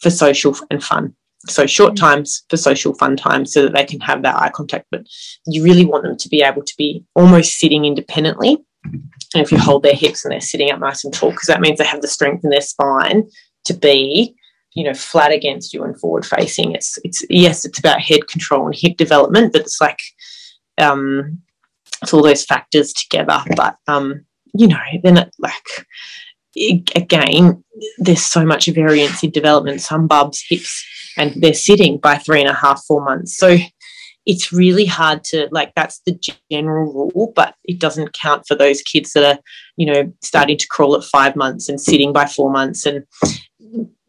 for 0.00 0.10
social 0.10 0.56
and 0.70 0.82
fun. 0.82 1.14
So 1.48 1.66
short 1.66 1.92
mm. 1.92 1.96
times 1.96 2.44
for 2.50 2.56
social 2.56 2.94
fun 2.94 3.16
times 3.16 3.52
so 3.52 3.62
that 3.62 3.74
they 3.74 3.84
can 3.84 4.00
have 4.00 4.22
that 4.22 4.36
eye 4.36 4.50
contact. 4.50 4.86
But 4.90 5.06
you 5.46 5.62
really 5.62 5.84
want 5.84 6.02
them 6.02 6.16
to 6.16 6.28
be 6.28 6.42
able 6.42 6.62
to 6.62 6.74
be 6.76 7.04
almost 7.14 7.58
sitting 7.58 7.84
independently. 7.84 8.58
And 8.84 9.42
if 9.42 9.52
you 9.52 9.58
hold 9.58 9.82
their 9.82 9.94
hips 9.94 10.24
and 10.24 10.32
they're 10.32 10.40
sitting 10.40 10.70
up 10.70 10.80
nice 10.80 11.04
and 11.04 11.12
tall, 11.12 11.30
because 11.30 11.48
that 11.48 11.60
means 11.60 11.78
they 11.78 11.84
have 11.84 12.02
the 12.02 12.08
strength 12.08 12.44
in 12.44 12.50
their 12.50 12.60
spine 12.60 13.28
to 13.64 13.74
be, 13.74 14.34
you 14.74 14.84
know, 14.84 14.94
flat 14.94 15.32
against 15.32 15.74
you 15.74 15.82
and 15.84 15.98
forward 16.00 16.24
facing. 16.24 16.72
It's 16.72 16.98
it's 17.04 17.24
yes, 17.30 17.64
it's 17.64 17.78
about 17.78 18.00
head 18.00 18.28
control 18.28 18.66
and 18.66 18.74
hip 18.74 18.96
development, 18.96 19.52
but 19.52 19.62
it's 19.62 19.80
like 19.80 20.00
um, 20.78 21.42
it's 22.02 22.12
all 22.12 22.22
those 22.22 22.44
factors 22.44 22.92
together. 22.92 23.42
But 23.56 23.76
um, 23.86 24.24
you 24.54 24.68
know, 24.68 24.78
then 25.02 25.18
it 25.18 25.34
like 25.38 25.86
again, 26.94 27.62
there's 27.98 28.24
so 28.24 28.44
much 28.44 28.66
variance 28.66 29.22
in 29.22 29.30
development. 29.30 29.80
Some 29.80 30.06
bubs 30.06 30.44
hips 30.48 30.84
and 31.16 31.34
they're 31.42 31.54
sitting 31.54 31.98
by 31.98 32.16
three 32.16 32.40
and 32.40 32.48
a 32.48 32.54
half, 32.54 32.82
four 32.86 33.02
months. 33.04 33.36
So 33.36 33.56
it's 34.26 34.52
really 34.52 34.86
hard 34.86 35.22
to 35.22 35.48
like 35.52 35.72
that's 35.74 36.00
the 36.04 36.18
general 36.50 36.92
rule 37.14 37.32
but 37.34 37.54
it 37.64 37.78
doesn't 37.78 38.12
count 38.12 38.44
for 38.46 38.56
those 38.56 38.82
kids 38.82 39.12
that 39.12 39.24
are 39.24 39.40
you 39.76 39.86
know 39.86 40.12
starting 40.20 40.58
to 40.58 40.66
crawl 40.66 40.96
at 40.96 41.04
five 41.04 41.36
months 41.36 41.68
and 41.68 41.80
sitting 41.80 42.12
by 42.12 42.26
four 42.26 42.50
months 42.50 42.84
and 42.84 43.04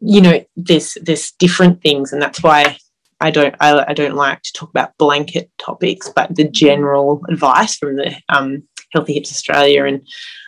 you 0.00 0.20
know 0.20 0.44
there's 0.56 0.98
there's 1.02 1.30
different 1.38 1.80
things 1.82 2.12
and 2.12 2.20
that's 2.20 2.42
why 2.42 2.76
I 3.20 3.30
don't 3.30 3.54
I, 3.60 3.84
I 3.88 3.94
don't 3.94 4.14
like 4.14 4.42
to 4.42 4.52
talk 4.52 4.70
about 4.70 4.96
blanket 4.98 5.50
topics 5.58 6.08
but 6.14 6.34
the 6.34 6.48
general 6.48 7.22
advice 7.28 7.76
from 7.76 7.96
the 7.96 8.16
um, 8.28 8.62
Healthy 8.92 9.14
Hips 9.14 9.30
Australia 9.30 9.84
and 9.84 10.06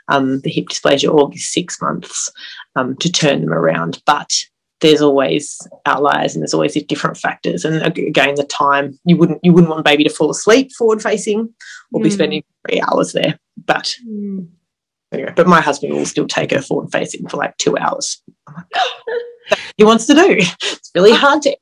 um, 0.09 0.41
the 0.41 0.51
hip 0.51 0.67
dysplasia 0.69 1.13
org 1.13 1.35
is 1.35 1.53
six 1.53 1.81
months 1.81 2.31
um, 2.77 2.97
to 2.97 3.11
turn 3.11 3.41
them 3.41 3.53
around. 3.53 4.03
But 4.07 4.33
there's 4.81 5.03
always 5.03 5.59
outliers 5.87 6.35
and 6.35 6.43
there's 6.43 6.55
always 6.55 6.75
different 6.85 7.17
factors. 7.17 7.65
And 7.65 7.83
again 7.83 8.35
the 8.35 8.45
time 8.45 8.99
you 9.05 9.17
wouldn't 9.17 9.41
you 9.43 9.53
wouldn't 9.53 9.71
want 9.71 9.85
baby 9.85 10.05
to 10.05 10.11
fall 10.11 10.31
asleep 10.31 10.73
forward 10.73 11.03
facing 11.03 11.53
or 11.93 12.01
mm. 12.01 12.05
be 12.05 12.11
spending 12.11 12.43
three 12.67 12.81
hours 12.81 13.13
there. 13.13 13.39
But 13.57 13.95
mm. 14.07 14.49
anyway, 15.13 15.33
but 15.37 15.47
my 15.47 15.61
husband 15.61 15.93
will 15.93 16.07
still 16.07 16.27
take 16.27 16.51
her 16.53 16.63
forward 16.63 16.91
facing 16.93 17.29
for 17.29 17.37
like 17.37 17.57
two 17.59 17.77
hours. 17.79 18.23
He 19.77 19.83
wants 19.83 20.07
to 20.07 20.15
do. 20.15 20.39
It's 20.63 20.91
really 20.95 21.13
hard 21.13 21.43
to 21.43 21.57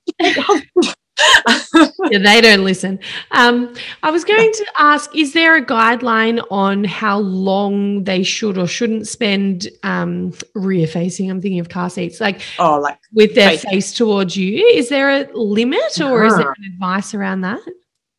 yeah, 2.10 2.18
they 2.18 2.40
don't 2.40 2.64
listen. 2.64 2.98
Um, 3.32 3.74
I 4.02 4.10
was 4.10 4.24
going 4.24 4.52
to 4.52 4.66
ask: 4.78 5.14
Is 5.16 5.32
there 5.32 5.56
a 5.56 5.64
guideline 5.64 6.44
on 6.50 6.84
how 6.84 7.18
long 7.18 8.04
they 8.04 8.22
should 8.22 8.56
or 8.56 8.66
shouldn't 8.66 9.08
spend 9.08 9.68
um, 9.82 10.32
rear 10.54 10.86
facing? 10.86 11.30
I'm 11.30 11.40
thinking 11.40 11.60
of 11.60 11.68
car 11.68 11.90
seats, 11.90 12.20
like 12.20 12.40
oh, 12.58 12.78
like 12.78 12.98
with 13.12 13.34
their 13.34 13.50
face, 13.50 13.64
face 13.64 13.92
towards 13.92 14.36
you. 14.36 14.64
Is 14.66 14.88
there 14.88 15.10
a 15.10 15.28
limit, 15.34 16.00
or 16.00 16.24
is 16.24 16.36
there 16.36 16.50
an 16.50 16.72
advice 16.72 17.14
around 17.14 17.40
that? 17.42 17.60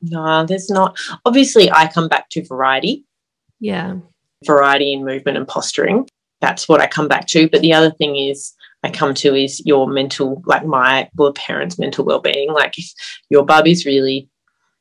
No, 0.02 0.46
there's 0.46 0.70
not. 0.70 0.98
Obviously, 1.26 1.72
I 1.72 1.88
come 1.88 2.08
back 2.08 2.30
to 2.32 2.46
variety. 2.46 3.06
Yeah, 3.60 3.96
variety 4.46 4.94
in 4.94 5.06
movement 5.06 5.38
and 5.38 5.48
posturing. 5.48 6.08
That's 6.42 6.68
what 6.70 6.82
I 6.82 6.88
come 6.88 7.08
back 7.08 7.28
to. 7.28 7.50
But 7.50 7.62
the 7.62 7.74
other 7.74 7.92
thing 7.92 8.16
is 8.16 8.54
I 8.84 8.90
come 8.90 9.14
to 9.16 9.36
is 9.36 9.66
your 9.66 9.88
mental, 9.88 10.42
like 10.46 10.66
my 10.66 11.10
well, 11.16 11.34
parents' 11.34 11.78
mental 11.78 12.06
well-being. 12.06 12.52
Like 12.52 12.78
if 12.78 12.92
your 13.30 13.46
Bub 13.46 13.68
is 13.68 13.86
really 13.86 14.30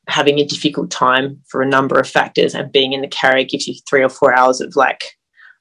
having 0.08 0.38
a 0.38 0.46
difficult 0.46 0.90
time 0.90 1.40
for 1.48 1.60
a 1.60 1.68
number 1.68 1.98
of 1.98 2.08
factors 2.08 2.54
and 2.54 2.72
being 2.72 2.92
in 2.92 3.02
the 3.02 3.08
carrier 3.08 3.44
gives 3.44 3.66
you 3.66 3.74
three 3.88 4.02
or 4.02 4.08
four 4.08 4.34
hours 4.34 4.60
of 4.60 4.74
like, 4.76 5.04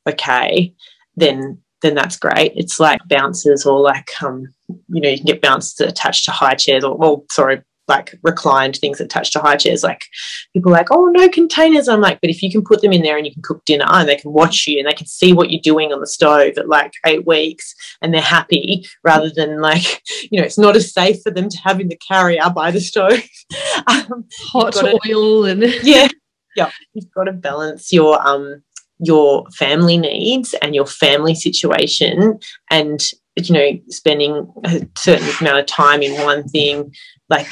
okay, 0.07 0.73
then 1.15 1.59
then 1.81 1.93
that's 1.93 2.17
great. 2.17 2.53
It's 2.55 2.79
like 2.79 2.99
bounces 3.07 3.65
or 3.65 3.79
like 3.79 4.09
um, 4.23 4.47
you 4.87 5.01
know, 5.01 5.09
you 5.09 5.17
can 5.17 5.25
get 5.25 5.41
bouncers 5.41 5.79
attached 5.79 6.25
to 6.25 6.31
high 6.31 6.55
chairs 6.55 6.83
or 6.83 6.97
well, 6.97 7.25
sorry, 7.31 7.61
like 7.87 8.17
reclined 8.23 8.75
things 8.75 8.99
attached 8.99 9.33
to 9.33 9.39
high 9.39 9.55
chairs. 9.55 9.83
Like 9.83 10.05
people 10.53 10.71
are 10.71 10.77
like, 10.77 10.91
oh, 10.91 11.05
no 11.05 11.29
containers. 11.29 11.87
I'm 11.87 12.01
like, 12.01 12.19
but 12.21 12.29
if 12.29 12.41
you 12.41 12.51
can 12.51 12.63
put 12.63 12.81
them 12.81 12.91
in 12.91 13.01
there 13.01 13.17
and 13.17 13.25
you 13.25 13.33
can 13.33 13.41
cook 13.41 13.63
dinner 13.65 13.85
and 13.87 14.07
they 14.07 14.17
can 14.17 14.33
watch 14.33 14.67
you 14.67 14.79
and 14.79 14.87
they 14.87 14.93
can 14.93 15.07
see 15.07 15.33
what 15.33 15.49
you're 15.49 15.61
doing 15.61 15.93
on 15.93 15.99
the 15.99 16.07
stove 16.07 16.57
at 16.57 16.67
like 16.67 16.93
eight 17.05 17.25
weeks 17.25 17.73
and 18.01 18.13
they're 18.13 18.21
happy 18.21 18.85
rather 19.03 19.29
than 19.29 19.61
like, 19.61 20.01
you 20.31 20.39
know, 20.39 20.45
it's 20.45 20.57
not 20.57 20.75
as 20.75 20.93
safe 20.93 21.21
for 21.23 21.31
them 21.31 21.49
to 21.49 21.57
have 21.59 21.79
in 21.79 21.87
the 21.87 21.97
carrier 21.97 22.49
by 22.53 22.71
the 22.71 22.81
stove. 22.81 23.23
um, 23.87 24.25
Hot 24.51 24.75
oil 24.83 25.45
and 25.45 25.61
yeah, 25.83 26.07
yeah. 26.55 26.71
You've 26.93 27.11
got 27.11 27.25
to 27.25 27.33
balance 27.33 27.93
your 27.93 28.25
um 28.25 28.63
your 28.99 29.45
family 29.51 29.97
needs 29.97 30.55
and 30.55 30.73
your 30.73 30.85
family 30.85 31.35
situation 31.35 32.39
and 32.71 33.11
you 33.35 33.53
know 33.53 33.79
spending 33.89 34.51
a 34.65 34.87
certain 34.97 35.29
amount 35.39 35.59
of 35.59 35.65
time 35.67 36.01
in 36.01 36.19
one 36.23 36.47
thing 36.47 36.91
like 37.29 37.47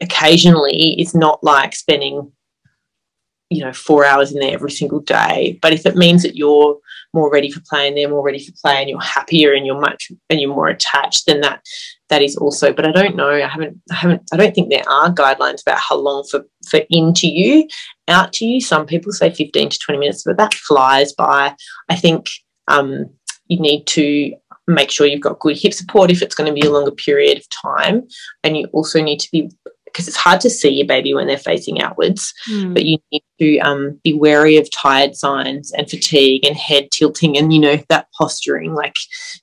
occasionally 0.00 0.94
it's 0.98 1.14
not 1.14 1.42
like 1.42 1.74
spending 1.74 2.30
you 3.50 3.62
know 3.62 3.72
four 3.72 4.04
hours 4.04 4.32
in 4.32 4.40
there 4.40 4.52
every 4.52 4.70
single 4.70 5.00
day 5.00 5.58
but 5.62 5.72
if 5.72 5.86
it 5.86 5.96
means 5.96 6.22
that 6.22 6.34
you're 6.34 6.76
more 7.12 7.30
ready 7.30 7.50
for 7.50 7.60
play 7.68 7.86
and 7.86 7.96
they're 7.96 8.08
more 8.08 8.24
ready 8.24 8.44
for 8.44 8.52
play 8.60 8.80
and 8.80 8.88
you're 8.88 9.00
happier 9.00 9.52
and 9.52 9.66
you're 9.66 9.80
much 9.80 10.10
and 10.30 10.40
you're 10.40 10.54
more 10.54 10.68
attached 10.68 11.26
then 11.26 11.40
that 11.40 11.62
that 12.08 12.22
is 12.22 12.36
also 12.36 12.72
but 12.72 12.86
i 12.86 12.90
don't 12.90 13.14
know 13.14 13.30
i 13.30 13.46
haven't 13.46 13.78
i 13.90 13.94
haven't 13.94 14.22
i 14.32 14.36
don't 14.36 14.54
think 14.54 14.70
there 14.70 14.88
are 14.88 15.12
guidelines 15.12 15.62
about 15.62 15.78
how 15.78 15.96
long 15.96 16.24
for 16.30 16.44
for 16.68 16.80
into 16.90 17.28
you 17.28 17.68
out 18.08 18.32
to 18.32 18.46
you 18.46 18.60
some 18.60 18.86
people 18.86 19.12
say 19.12 19.30
15 19.30 19.68
to 19.68 19.78
20 19.78 19.98
minutes 19.98 20.22
but 20.24 20.36
that 20.36 20.54
flies 20.54 21.12
by 21.12 21.54
i 21.88 21.94
think 21.94 22.28
um 22.68 23.06
you 23.48 23.60
need 23.60 23.86
to 23.86 24.34
make 24.66 24.90
sure 24.90 25.06
you've 25.06 25.20
got 25.20 25.40
good 25.40 25.58
hip 25.58 25.74
support 25.74 26.10
if 26.10 26.22
it's 26.22 26.34
going 26.34 26.52
to 26.52 26.60
be 26.60 26.66
a 26.66 26.70
longer 26.70 26.90
period 26.90 27.38
of 27.38 27.48
time. 27.50 28.06
And 28.42 28.56
you 28.56 28.66
also 28.72 29.02
need 29.02 29.20
to 29.20 29.28
be, 29.30 29.50
because 29.94 30.08
it's 30.08 30.16
hard 30.16 30.40
to 30.40 30.50
see 30.50 30.70
your 30.70 30.88
baby 30.88 31.14
when 31.14 31.28
they're 31.28 31.38
facing 31.38 31.80
outwards, 31.80 32.34
mm. 32.50 32.74
but 32.74 32.84
you 32.84 32.98
need 33.12 33.22
to 33.38 33.58
um, 33.60 34.00
be 34.02 34.12
wary 34.12 34.56
of 34.56 34.68
tired 34.72 35.14
signs 35.14 35.70
and 35.72 35.88
fatigue 35.88 36.44
and 36.44 36.56
head 36.56 36.88
tilting 36.90 37.38
and, 37.38 37.52
you 37.52 37.60
know, 37.60 37.78
that 37.88 38.08
posturing. 38.18 38.74
Like 38.74 38.96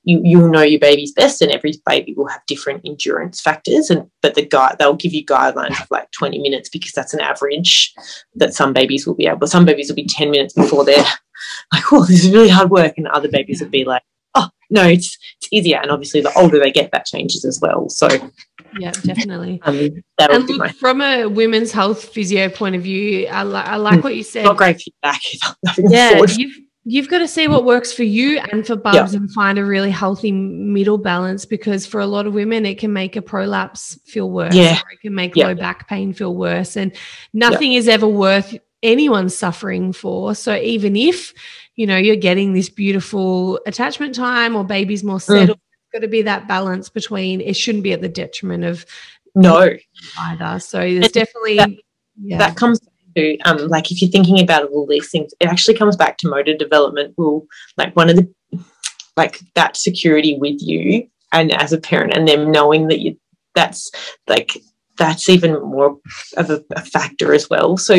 you, 0.04 0.20
you'll 0.26 0.50
know 0.50 0.62
your 0.62 0.82
baby's 0.82 1.14
best 1.14 1.42
and 1.42 1.52
every 1.52 1.74
baby 1.86 2.14
will 2.18 2.28
have 2.28 2.42
different 2.48 2.82
endurance 2.86 3.40
factors. 3.40 3.90
And, 3.90 4.12
but 4.22 4.36
the 4.36 4.46
guy, 4.46 4.76
they'll 4.78 4.94
give 4.94 5.14
you 5.14 5.26
guidelines 5.26 5.82
of 5.82 5.88
like 5.90 6.12
20 6.12 6.38
minutes 6.40 6.68
because 6.68 6.92
that's 6.92 7.14
an 7.14 7.22
average 7.22 7.94
that 8.36 8.54
some 8.54 8.74
babies 8.74 9.08
will 9.08 9.16
be 9.16 9.28
able, 9.28 9.48
some 9.48 9.66
babies 9.66 9.88
will 9.88 9.96
be 9.96 10.06
10 10.06 10.30
minutes 10.30 10.54
before 10.54 10.84
they're 10.84 10.98
like, 11.74 11.94
oh, 11.94 12.06
this 12.06 12.26
is 12.26 12.32
really 12.32 12.50
hard 12.50 12.70
work. 12.70 12.96
And 12.98 13.08
other 13.08 13.30
babies 13.30 13.62
will 13.62 13.70
be 13.70 13.86
like, 13.86 14.04
oh 14.36 14.50
no 14.70 14.84
it's 14.84 15.18
it's 15.40 15.50
easier 15.52 15.78
and 15.82 15.92
obviously 15.92 16.22
the 16.22 16.32
older 16.38 16.60
they 16.60 16.72
get 16.72 16.92
that 16.92 17.06
changes 17.06 17.44
as 17.46 17.60
well 17.62 17.90
so 17.90 18.08
yeah 18.80 18.92
definitely. 18.92 19.62
Um, 19.72 20.04
and 20.20 20.48
look, 20.48 20.60
my- 20.60 20.72
from 20.72 21.02
a 21.02 21.26
women's 21.26 21.72
health 21.72 22.06
physio 22.06 22.50
point 22.50 22.76
of 22.76 22.84
view 22.84 23.28
i, 23.28 23.44
li- 23.44 23.56
I 23.56 23.78
like 23.78 24.00
mm, 24.00 24.04
what 24.04 24.16
you 24.16 24.24
said. 24.24 24.46
Not 24.46 24.58
great 24.58 24.80
feedback 24.80 25.20
yeah 25.78 26.22
you've 26.38 26.58
you've 26.84 27.10
got 27.10 27.20
to 27.20 27.28
see 27.28 27.48
what 27.48 27.66
works 27.66 27.92
for 27.92 28.04
you 28.04 28.40
and 28.52 28.66
for 28.66 28.76
bubs 28.76 29.14
and 29.14 29.32
find 29.32 29.58
a 29.58 29.66
really 29.66 29.90
healthy 29.90 30.32
middle 30.32 30.98
balance 30.98 31.46
because 31.46 31.86
for 31.86 32.00
a 32.00 32.06
lot 32.06 32.28
of 32.28 32.34
women 32.34 32.66
it 32.66 32.78
can 32.78 32.94
make 32.94 33.16
a 33.16 33.22
prolapse 33.22 34.00
feel 34.06 34.30
worse 34.30 34.54
yeah. 34.54 34.80
it 34.92 35.02
can 35.02 35.16
make 35.16 35.36
low 35.36 35.56
back 35.56 35.88
pain 35.88 36.14
feel 36.14 36.36
worse 36.36 36.78
and 36.78 36.96
nothing 37.34 37.74
is 37.74 37.88
ever 37.88 38.08
worth 38.08 38.58
anyone 38.84 39.30
suffering 39.30 39.94
for. 39.94 40.36
So 40.36 40.56
even 40.56 40.96
if 40.96 41.34
you 41.76 41.88
know 41.88 41.98
you're 41.98 42.16
getting 42.16 42.54
this 42.54 42.70
beautiful 42.70 43.60
attachment 43.66 44.16
time 44.16 44.56
or 44.56 44.64
baby's 44.64 45.04
more 45.04 45.18
mm. 45.18 45.22
settled 45.22 45.58
mm. 45.58 45.62
Got 45.94 46.00
to 46.00 46.08
be 46.08 46.22
that 46.22 46.48
balance 46.48 46.90
between 46.90 47.42
it 47.42 47.54
shouldn't 47.56 47.84
be 47.84 47.94
at 47.94 48.02
the 48.02 48.10
detriment 48.10 48.64
of 48.64 48.86
no 49.36 49.70
either 50.20 50.60
so 50.60 50.80
there's 50.80 51.06
and 51.06 51.14
definitely 51.14 51.58
that, 51.58 51.70
yeah. 52.22 52.38
that 52.38 52.56
comes 52.56 52.80
to 53.16 53.38
um 53.40 53.58
like 53.68 53.92
if 53.92 54.02
you're 54.02 54.12
thinking 54.12 54.40
about 54.40 54.70
all 54.70 54.86
these 54.88 55.10
things 55.10 55.34
it 55.40 55.48
actually 55.48 55.76
comes 55.76 55.96
back 55.96 56.18
to 56.18 56.30
motor 56.30 56.56
development 56.56 57.14
will 57.18 57.46
like 57.78 57.96
one 57.96 58.10
of 58.10 58.16
the 58.16 58.30
like 59.18 59.40
that 59.56 59.76
security 59.76 60.38
with 60.40 60.62
you 60.62 61.08
and 61.32 61.54
as 61.54 61.74
a 61.74 61.80
parent 61.80 62.14
and 62.14 62.28
them 62.28 62.52
knowing 62.52 62.88
that 62.88 63.00
you 63.00 63.18
that's 63.56 63.92
like 64.28 64.58
that's 65.02 65.28
even 65.28 65.54
more 65.62 65.98
of 66.38 66.50
a, 66.52 66.64
a, 66.76 66.82
factor 66.82 67.34
as 67.34 67.50
well. 67.50 67.76
So 67.76 67.96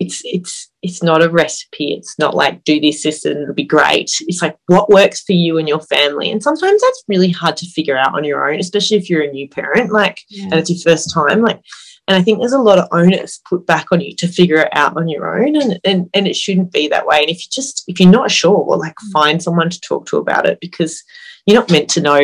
it's 0.00 0.20
it's 0.24 0.68
it's 0.82 1.00
not 1.00 1.22
a 1.22 1.30
recipe. 1.30 1.94
It's 1.94 2.18
not 2.18 2.34
like 2.34 2.64
do 2.64 2.80
this, 2.80 3.04
this, 3.04 3.24
and 3.24 3.38
it'll 3.38 3.54
be 3.54 3.62
great. 3.62 4.10
It's 4.22 4.42
like 4.42 4.56
what 4.66 4.90
works 4.90 5.20
for 5.22 5.32
you 5.32 5.58
and 5.58 5.68
your 5.68 5.80
family. 5.80 6.28
And 6.28 6.42
sometimes 6.42 6.82
that's 6.82 7.04
really 7.06 7.30
hard 7.30 7.56
to 7.58 7.66
figure 7.66 7.96
out 7.96 8.14
on 8.14 8.24
your 8.24 8.50
own, 8.50 8.58
especially 8.58 8.96
if 8.96 9.08
you're 9.08 9.22
a 9.22 9.30
new 9.30 9.48
parent, 9.48 9.92
like 9.92 10.18
yeah. 10.28 10.46
and 10.46 10.54
it's 10.54 10.70
your 10.70 10.92
first 10.92 11.14
time. 11.14 11.40
Like 11.40 11.60
and 12.08 12.16
I 12.16 12.22
think 12.22 12.40
there's 12.40 12.52
a 12.52 12.58
lot 12.58 12.80
of 12.80 12.88
onus 12.90 13.40
put 13.48 13.64
back 13.66 13.92
on 13.92 14.00
you 14.00 14.16
to 14.16 14.26
figure 14.26 14.56
it 14.56 14.70
out 14.72 14.96
on 14.96 15.08
your 15.08 15.38
own. 15.38 15.54
And 15.54 15.78
and, 15.84 16.10
and 16.12 16.26
it 16.26 16.34
shouldn't 16.34 16.72
be 16.72 16.88
that 16.88 17.06
way. 17.06 17.20
And 17.20 17.30
if 17.30 17.44
you 17.44 17.50
just 17.52 17.84
if 17.86 18.00
you're 18.00 18.10
not 18.10 18.32
sure, 18.32 18.64
well, 18.64 18.80
like 18.80 18.96
mm. 18.96 19.12
find 19.12 19.40
someone 19.40 19.70
to 19.70 19.80
talk 19.80 20.06
to 20.06 20.16
about 20.16 20.46
it 20.46 20.58
because 20.60 21.00
you're 21.46 21.60
not 21.60 21.70
meant 21.70 21.88
to 21.90 22.00
know 22.00 22.22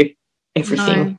everything. 0.56 1.04
No. 1.04 1.16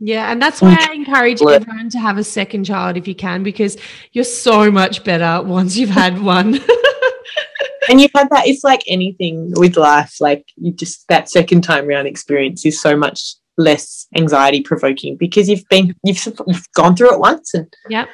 Yeah, 0.00 0.32
and 0.32 0.40
that's 0.40 0.62
why 0.62 0.76
I 0.80 0.94
encourage 0.94 1.42
everyone 1.42 1.90
to 1.90 1.98
have 1.98 2.16
a 2.16 2.24
second 2.24 2.64
child 2.64 2.96
if 2.96 3.06
you 3.06 3.14
can, 3.14 3.42
because 3.42 3.76
you're 4.12 4.24
so 4.24 4.70
much 4.70 5.04
better 5.04 5.46
once 5.46 5.76
you've 5.76 5.90
had 5.90 6.22
one. 6.22 6.58
and 7.90 8.00
you've 8.00 8.10
had 8.14 8.30
that. 8.30 8.46
It's 8.46 8.64
like 8.64 8.82
anything 8.86 9.52
with 9.56 9.76
life. 9.76 10.16
Like 10.18 10.46
you 10.56 10.72
just 10.72 11.06
that 11.08 11.28
second 11.28 11.62
time 11.62 11.86
round 11.86 12.08
experience 12.08 12.64
is 12.64 12.80
so 12.80 12.96
much 12.96 13.34
less 13.58 14.06
anxiety 14.16 14.62
provoking 14.62 15.16
because 15.18 15.50
you've 15.50 15.68
been 15.68 15.94
you've, 16.02 16.26
you've 16.46 16.72
gone 16.72 16.96
through 16.96 17.12
it 17.12 17.20
once 17.20 17.52
and 17.52 17.70
yeah, 17.90 18.06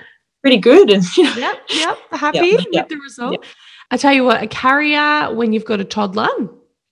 pretty 0.43 0.59
good 0.59 0.90
and 0.90 1.05
you 1.16 1.23
know. 1.23 1.37
yep, 1.37 1.59
yep, 1.71 1.99
happy 2.11 2.38
yep, 2.38 2.57
with 2.57 2.66
yep, 2.73 2.88
the 2.88 2.97
result. 2.97 3.33
Yep. 3.33 3.45
I 3.93 3.97
tell 3.97 4.12
you 4.12 4.25
what, 4.25 4.43
a 4.43 4.49
carrier 4.49 5.33
when 5.33 5.52
you've 5.52 5.64
got 5.64 5.78
a 5.78 5.85
toddler. 5.85 6.28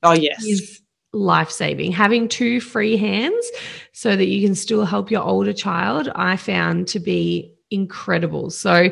Oh 0.04 0.12
yes. 0.12 0.44
Is 0.44 0.80
life 1.14 1.50
saving. 1.50 1.92
Having 1.92 2.28
two 2.28 2.60
free 2.60 2.96
hands 2.96 3.50
so 3.92 4.16
that 4.16 4.26
you 4.26 4.46
can 4.46 4.54
still 4.54 4.84
help 4.84 5.10
your 5.10 5.22
older 5.22 5.52
child, 5.52 6.10
I 6.14 6.36
found 6.36 6.88
to 6.88 6.98
be 6.98 7.54
incredible. 7.70 8.50
So 8.50 8.90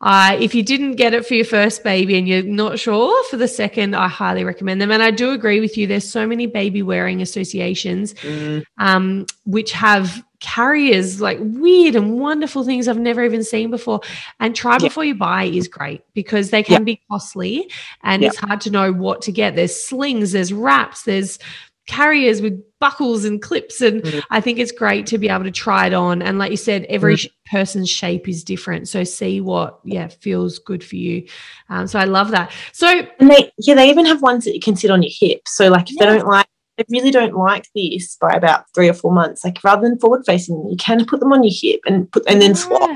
Uh, 0.00 0.36
if 0.40 0.54
you 0.54 0.62
didn't 0.62 0.92
get 0.92 1.12
it 1.12 1.26
for 1.26 1.34
your 1.34 1.44
first 1.44 1.82
baby 1.82 2.16
and 2.16 2.28
you're 2.28 2.42
not 2.42 2.78
sure 2.78 3.24
for 3.24 3.36
the 3.36 3.48
second, 3.48 3.96
I 3.96 4.06
highly 4.08 4.44
recommend 4.44 4.80
them. 4.80 4.92
And 4.92 5.02
I 5.02 5.10
do 5.10 5.30
agree 5.32 5.58
with 5.60 5.76
you. 5.76 5.86
There's 5.88 6.08
so 6.08 6.26
many 6.26 6.46
baby 6.46 6.82
wearing 6.82 7.20
associations 7.20 8.14
Mm, 8.14 8.64
um, 8.78 9.26
which 9.44 9.72
have 9.72 10.22
carriers 10.40 11.20
like 11.20 11.38
weird 11.40 11.96
and 11.96 12.20
wonderful 12.20 12.62
things 12.62 12.86
I've 12.86 12.96
never 12.98 13.24
even 13.24 13.42
seen 13.42 13.70
before. 13.70 14.00
And 14.38 14.54
try 14.54 14.74
Yeah. 14.74 14.86
before 14.86 15.04
you 15.04 15.16
buy 15.16 15.44
is 15.44 15.66
great 15.66 16.02
because 16.14 16.50
they 16.50 16.62
can 16.62 16.84
be 16.84 17.00
costly 17.10 17.68
and 18.04 18.22
Yeah. 18.22 18.28
it's 18.28 18.36
hard 18.38 18.60
to 18.62 18.70
know 18.70 18.92
what 18.92 19.22
to 19.22 19.32
get. 19.32 19.56
There's 19.56 19.74
slings, 19.74 20.30
there's 20.30 20.52
wraps, 20.52 21.02
there's 21.02 21.40
carriers 21.88 22.40
with 22.40 22.62
buckles 22.78 23.24
and 23.24 23.42
clips. 23.42 23.80
And 23.80 24.02
Mhm. 24.02 24.22
I 24.30 24.40
think 24.40 24.60
it's 24.60 24.70
great 24.70 25.06
to 25.08 25.18
be 25.18 25.28
able 25.28 25.42
to 25.44 25.50
try 25.50 25.88
it 25.88 25.94
on. 25.94 26.22
And 26.22 26.38
like 26.38 26.52
you 26.52 26.56
said, 26.56 26.84
every 26.88 27.16
sh 27.16 27.26
person's 27.50 27.90
shape 27.90 28.28
is 28.28 28.44
different. 28.44 28.86
So 28.88 29.02
see 29.02 29.40
what, 29.40 29.80
yeah, 29.84 30.06
feels 30.20 30.60
good 30.60 30.84
for 30.84 30.94
you. 30.94 31.26
Um, 31.70 31.88
so 31.88 31.98
I 31.98 32.04
love 32.04 32.30
that. 32.30 32.52
So 32.72 32.86
And 33.18 33.30
they, 33.30 33.50
yeah, 33.58 33.74
they 33.74 33.90
even 33.90 34.06
have 34.06 34.22
ones 34.22 34.44
that 34.44 34.54
you 34.54 34.60
can 34.60 34.76
sit 34.76 34.90
on 34.92 35.02
your 35.02 35.10
hip. 35.18 35.40
So, 35.48 35.68
like, 35.68 35.90
if 35.90 35.96
they 35.98 36.06
don't 36.06 36.26
like, 36.26 36.46
they 36.76 36.84
really 36.90 37.10
don't 37.10 37.34
like 37.34 37.64
this 37.74 38.16
by 38.20 38.30
about 38.34 38.66
three 38.72 38.88
or 38.88 38.92
four 38.94 39.12
months. 39.12 39.44
Like, 39.44 39.58
rather 39.64 39.82
than 39.88 39.98
forward 39.98 40.22
facing, 40.24 40.64
you 40.70 40.76
can 40.76 41.04
put 41.06 41.18
them 41.18 41.32
on 41.32 41.42
your 41.42 41.52
hip 41.52 41.80
and 41.86 42.08
put 42.12 42.22
and 42.28 42.40
then 42.40 42.54
swap, 42.54 42.88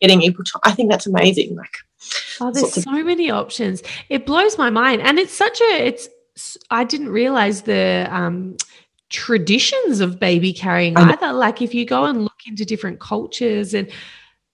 getting 0.00 0.22
equal 0.22 0.44
time. 0.44 0.60
I 0.62 0.70
think 0.70 0.88
that's 0.90 1.06
amazing. 1.08 1.56
Like, 1.56 1.74
Oh, 2.40 2.52
there's 2.52 2.76
of- 2.76 2.84
so 2.84 3.02
many 3.02 3.30
options. 3.30 3.82
It 4.10 4.26
blows 4.26 4.58
my 4.58 4.68
mind, 4.70 5.00
and 5.02 5.18
it's 5.18 5.32
such 5.32 5.60
a. 5.60 5.86
It's. 5.86 6.08
I 6.70 6.84
didn't 6.84 7.10
realize 7.10 7.62
the 7.62 8.06
um, 8.10 8.56
traditions 9.08 10.00
of 10.00 10.18
baby 10.18 10.52
carrying 10.52 10.94
know. 10.94 11.02
either. 11.02 11.32
Like 11.32 11.62
if 11.62 11.74
you 11.74 11.84
go 11.84 12.04
and 12.04 12.22
look 12.22 12.40
into 12.46 12.64
different 12.64 13.00
cultures 13.00 13.74
and. 13.74 13.90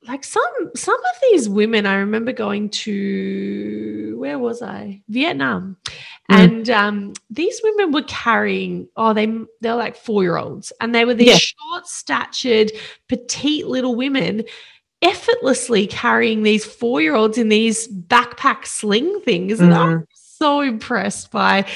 Like 0.08 0.24
some 0.24 0.70
some 0.74 0.94
of 0.98 1.16
these 1.30 1.46
women, 1.46 1.84
I 1.84 1.96
remember 1.96 2.32
going 2.32 2.70
to 2.70 4.16
where 4.18 4.38
was 4.38 4.62
I? 4.62 5.02
Vietnam, 5.10 5.76
Mm. 6.30 6.38
and 6.42 6.70
um, 6.70 7.12
these 7.28 7.60
women 7.62 7.92
were 7.92 8.04
carrying. 8.04 8.88
Oh, 8.96 9.12
they 9.12 9.30
they're 9.60 9.74
like 9.74 9.96
four 9.96 10.22
year 10.22 10.38
olds, 10.38 10.72
and 10.80 10.94
they 10.94 11.04
were 11.04 11.12
these 11.12 11.28
Yeah. 11.28 11.36
short 11.36 11.86
statured, 11.86 12.72
petite 13.08 13.66
little 13.66 13.94
women 13.94 14.44
effortlessly 15.02 15.86
carrying 15.86 16.44
these 16.44 16.64
four 16.64 17.02
year 17.02 17.14
olds 17.14 17.36
in 17.36 17.50
these 17.50 17.86
backpack 17.86 18.66
sling 18.66 19.20
things. 19.20 19.60
And 19.60 19.70
Mm. 19.70 20.06
So 20.40 20.60
impressed 20.60 21.30
by 21.30 21.66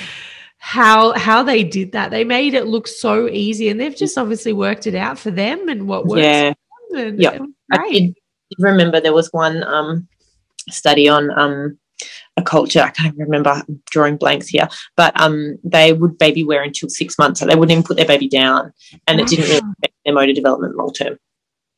how 0.59 1.13
how 1.13 1.43
they 1.43 1.63
did 1.63 1.93
that. 1.93 2.11
They 2.11 2.25
made 2.25 2.55
it 2.55 2.67
look 2.67 2.89
so 2.89 3.29
easy 3.29 3.69
and 3.69 3.79
they've 3.79 3.95
just 3.97 4.17
obviously 4.17 4.53
worked 4.53 4.87
it 4.87 4.95
out 4.95 5.19
for 5.19 5.31
them 5.31 5.69
and 5.69 5.87
what 5.87 6.07
works. 6.07 6.23
yeah. 6.23 6.53
for 6.91 6.97
them. 6.99 7.09
And 7.09 7.21
Yep. 7.23 7.35
it 7.35 7.41
was 7.41 7.51
I 7.73 7.89
did 7.91 8.15
remember 8.59 9.01
there 9.01 9.13
was 9.13 9.29
one 9.33 9.63
um, 9.65 10.09
study 10.71 11.09
on 11.09 11.31
um, 11.39 11.79
a 12.37 12.43
culture. 12.43 12.81
I 12.81 12.91
can't 12.91 13.17
remember 13.19 13.51
I'm 13.51 13.83
drawing 13.91 14.17
blanks 14.17 14.49
here, 14.49 14.69
but 14.97 15.19
um, 15.21 15.59
they 15.65 15.93
would 15.93 16.17
baby 16.19 16.45
wear 16.45 16.63
until 16.63 16.89
six 16.89 17.19
months, 17.19 17.41
so 17.41 17.47
they 17.47 17.55
wouldn't 17.57 17.73
even 17.73 17.83
put 17.85 17.97
their 17.97 18.07
baby 18.07 18.29
down, 18.29 18.73
and 19.07 19.21
it 19.21 19.27
didn't 19.29 19.47
really 19.47 19.59
affect 19.59 19.95
their 20.05 20.15
motor 20.15 20.33
development 20.33 20.77
long 20.77 20.93
term. 20.93 21.19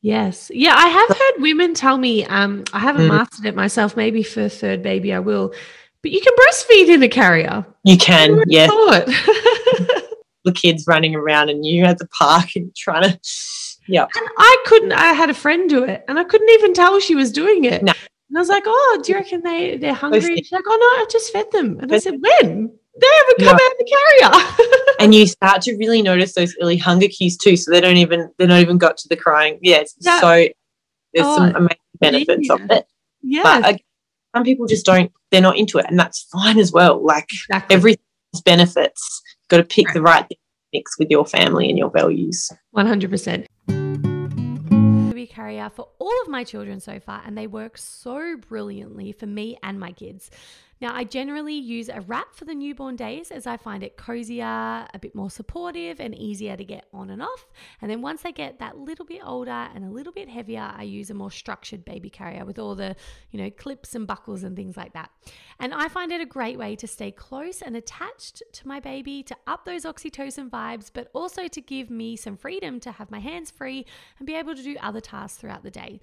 Yes. 0.01 0.51
Yeah, 0.53 0.75
I 0.75 0.87
have 0.87 1.09
heard 1.09 1.41
women 1.41 1.73
tell 1.73 1.97
me, 1.97 2.23
um, 2.25 2.63
I 2.73 2.79
haven't 2.79 3.07
Mm. 3.07 3.17
mastered 3.17 3.45
it 3.47 3.55
myself. 3.55 3.97
Maybe 3.97 4.23
for 4.23 4.47
third 4.47 4.81
baby 4.83 5.11
I 5.13 5.19
will. 5.19 5.53
But 6.07 6.13
you 6.13 6.21
can 6.21 6.31
breastfeed 6.35 6.87
in 6.87 7.03
a 7.03 7.09
carrier. 7.09 7.65
You 7.83 7.97
can, 7.97 8.41
yeah, 8.47 8.67
the 10.45 10.53
kids 10.55 10.85
running 10.87 11.15
around 11.15 11.49
and 11.49 11.65
you 11.65 11.83
at 11.83 11.97
the 11.97 12.07
park 12.07 12.55
and 12.55 12.73
trying 12.77 13.03
to, 13.03 13.19
yeah, 13.89 14.03
And 14.03 14.29
I 14.37 14.63
couldn't. 14.65 14.93
I 14.93 15.11
had 15.11 15.29
a 15.29 15.33
friend 15.33 15.69
do 15.69 15.83
it, 15.83 16.05
and 16.07 16.17
I 16.17 16.23
couldn't 16.23 16.49
even 16.51 16.73
tell 16.73 17.01
she 17.01 17.13
was 17.13 17.29
doing 17.29 17.65
it. 17.65 17.83
No. 17.83 17.91
And 18.29 18.37
I 18.37 18.39
was 18.39 18.47
like, 18.47 18.63
"Oh, 18.65 19.01
do 19.03 19.11
you 19.11 19.17
reckon 19.17 19.41
they 19.43 19.75
they're 19.75 19.93
hungry?" 19.93 20.21
She's 20.37 20.49
like, 20.53 20.63
"Oh 20.65 20.77
no, 20.79 21.03
I 21.03 21.05
just 21.11 21.33
fed 21.33 21.51
them." 21.51 21.77
And 21.81 21.93
I 21.93 21.97
said, 21.97 22.13
"When? 22.13 22.71
They 22.99 23.07
haven't 23.17 23.39
come 23.39 23.55
out 23.55 23.71
of 23.71 23.77
the 23.77 23.97
carrier." 24.21 24.85
and 25.01 25.13
you 25.13 25.27
start 25.27 25.61
to 25.63 25.75
really 25.75 26.01
notice 26.01 26.35
those 26.35 26.55
early 26.61 26.77
hunger 26.77 27.09
cues 27.09 27.35
too. 27.35 27.57
So 27.57 27.69
they 27.69 27.81
don't 27.81 27.97
even 27.97 28.31
they're 28.37 28.47
not 28.47 28.61
even 28.61 28.77
got 28.77 28.95
to 28.99 29.09
the 29.09 29.17
crying. 29.17 29.59
Yeah, 29.61 29.83
Yeah. 29.99 30.21
so 30.21 30.29
there's 31.13 31.25
Oh, 31.27 31.35
some 31.35 31.53
amazing 31.53 31.77
benefits 31.99 32.49
of 32.49 32.61
it. 32.71 32.87
yeah, 33.23 33.43
But 33.43 33.65
uh, 33.65 33.77
some 34.33 34.45
people 34.45 34.67
just 34.67 34.85
don't. 34.85 35.11
They're 35.31 35.41
not 35.41 35.57
into 35.57 35.77
it, 35.77 35.85
and 35.89 35.99
that's 35.99 36.23
fine 36.31 36.57
as 36.57 36.71
well. 36.71 37.03
Like 37.03 37.27
exactly. 37.31 37.75
everything's 37.75 38.41
benefits. 38.45 39.21
You've 39.41 39.49
Got 39.49 39.57
to 39.57 39.63
pick 39.63 39.93
the 39.93 40.01
right 40.01 40.27
thing 40.27 40.37
to 40.37 40.77
mix 40.77 40.97
with 40.97 41.09
your 41.09 41.25
family 41.25 41.69
and 41.69 41.77
your 41.77 41.89
values. 41.89 42.49
One 42.71 42.87
hundred 42.87 43.09
percent. 43.09 43.47
baby 43.67 45.27
carrier 45.27 45.69
for 45.69 45.89
all 45.99 46.13
of 46.21 46.27
my 46.27 46.43
children 46.43 46.79
so 46.79 46.99
far, 46.99 47.21
and 47.25 47.37
they 47.37 47.47
work 47.47 47.77
so 47.77 48.37
brilliantly 48.37 49.11
for 49.11 49.25
me 49.25 49.57
and 49.63 49.79
my 49.79 49.91
kids. 49.91 50.29
Now, 50.79 50.93
I 50.95 51.03
generally 51.03 51.55
use 51.55 51.89
a 51.89 52.01
wrap 52.01 52.35
for 52.35 52.45
the 52.45 52.53
newborn 52.53 52.95
days 52.95 53.31
as 53.31 53.47
I 53.47 53.57
find 53.57 53.83
it 53.83 53.97
cozier, 53.97 54.43
a 54.93 54.99
bit 54.99 55.15
more 55.15 55.31
supportive, 55.31 55.99
and 55.99 56.13
easier 56.13 56.55
to 56.55 56.63
get 56.63 56.85
on 56.93 57.09
and 57.09 57.21
off. 57.21 57.47
And 57.81 57.89
then 57.89 58.01
once 58.01 58.21
they 58.21 58.31
get 58.31 58.59
that 58.59 58.77
little 58.77 59.05
bit 59.05 59.21
older 59.23 59.51
and 59.51 59.83
a 59.83 59.89
little 59.89 60.13
bit 60.13 60.29
heavier, 60.29 60.71
I 60.75 60.83
use 60.83 61.09
a 61.09 61.13
more 61.15 61.31
structured 61.31 61.83
baby 61.83 62.09
carrier 62.09 62.45
with 62.45 62.59
all 62.59 62.75
the, 62.75 62.95
you 63.31 63.39
know, 63.39 63.49
clips 63.49 63.95
and 63.95 64.05
buckles 64.05 64.43
and 64.43 64.55
things 64.55 64.77
like 64.77 64.93
that. 64.93 65.09
And 65.59 65.73
I 65.73 65.87
find 65.87 66.11
it 66.11 66.21
a 66.21 66.25
great 66.25 66.57
way 66.57 66.75
to 66.75 66.87
stay 66.87 67.11
close 67.11 67.61
and 67.61 67.75
attached 67.75 68.43
to 68.53 68.67
my 68.67 68.79
baby, 68.79 69.23
to 69.23 69.35
up 69.47 69.65
those 69.65 69.83
oxytocin 69.83 70.49
vibes, 70.49 70.91
but 70.93 71.09
also 71.13 71.47
to 71.47 71.61
give 71.61 71.89
me 71.89 72.15
some 72.15 72.37
freedom 72.37 72.79
to 72.81 72.91
have 72.91 73.09
my 73.09 73.19
hands 73.19 73.49
free 73.49 73.85
and 74.19 74.27
be 74.27 74.35
able 74.35 74.53
to 74.53 74.63
do 74.63 74.75
other 74.81 75.01
tasks 75.01 75.39
throughout 75.39 75.63
the 75.63 75.71
day. 75.71 75.99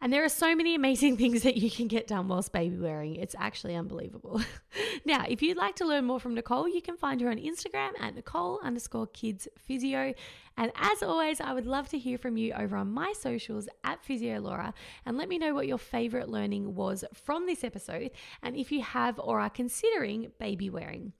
And 0.00 0.12
there 0.12 0.24
are 0.24 0.28
so 0.28 0.54
many 0.54 0.74
amazing 0.74 1.16
things 1.18 1.42
that 1.42 1.56
you 1.56 1.70
can 1.70 1.88
get 1.88 2.06
done 2.06 2.28
whilst 2.28 2.52
baby 2.52 2.76
wearing. 2.76 3.16
It's 3.16 3.34
actually 3.38 3.74
unbelievable. 3.74 4.40
now, 5.04 5.24
if 5.28 5.42
you'd 5.42 5.56
like 5.56 5.76
to 5.76 5.84
learn 5.84 6.04
more 6.04 6.20
from 6.20 6.34
Nicole, 6.34 6.68
you 6.68 6.82
can 6.82 6.96
find 6.96 7.20
her 7.20 7.30
on 7.30 7.38
Instagram 7.38 7.90
at 8.00 8.14
Nicole 8.14 8.60
underscore 8.62 9.06
kids 9.08 9.48
physio. 9.58 10.14
And 10.56 10.72
as 10.76 11.02
always, 11.02 11.40
I 11.40 11.52
would 11.52 11.66
love 11.66 11.88
to 11.90 11.98
hear 11.98 12.18
from 12.18 12.36
you 12.36 12.52
over 12.52 12.76
on 12.76 12.90
my 12.90 13.12
socials 13.16 13.68
at 13.84 14.04
Physio 14.04 14.40
Laura 14.40 14.74
and 15.06 15.16
let 15.16 15.28
me 15.28 15.38
know 15.38 15.54
what 15.54 15.68
your 15.68 15.78
favorite 15.78 16.28
learning 16.28 16.74
was 16.74 17.04
from 17.14 17.46
this 17.46 17.62
episode 17.62 18.10
and 18.42 18.56
if 18.56 18.72
you 18.72 18.82
have 18.82 19.20
or 19.20 19.40
are 19.40 19.50
considering 19.50 20.32
baby 20.38 20.68
wearing. 20.68 21.12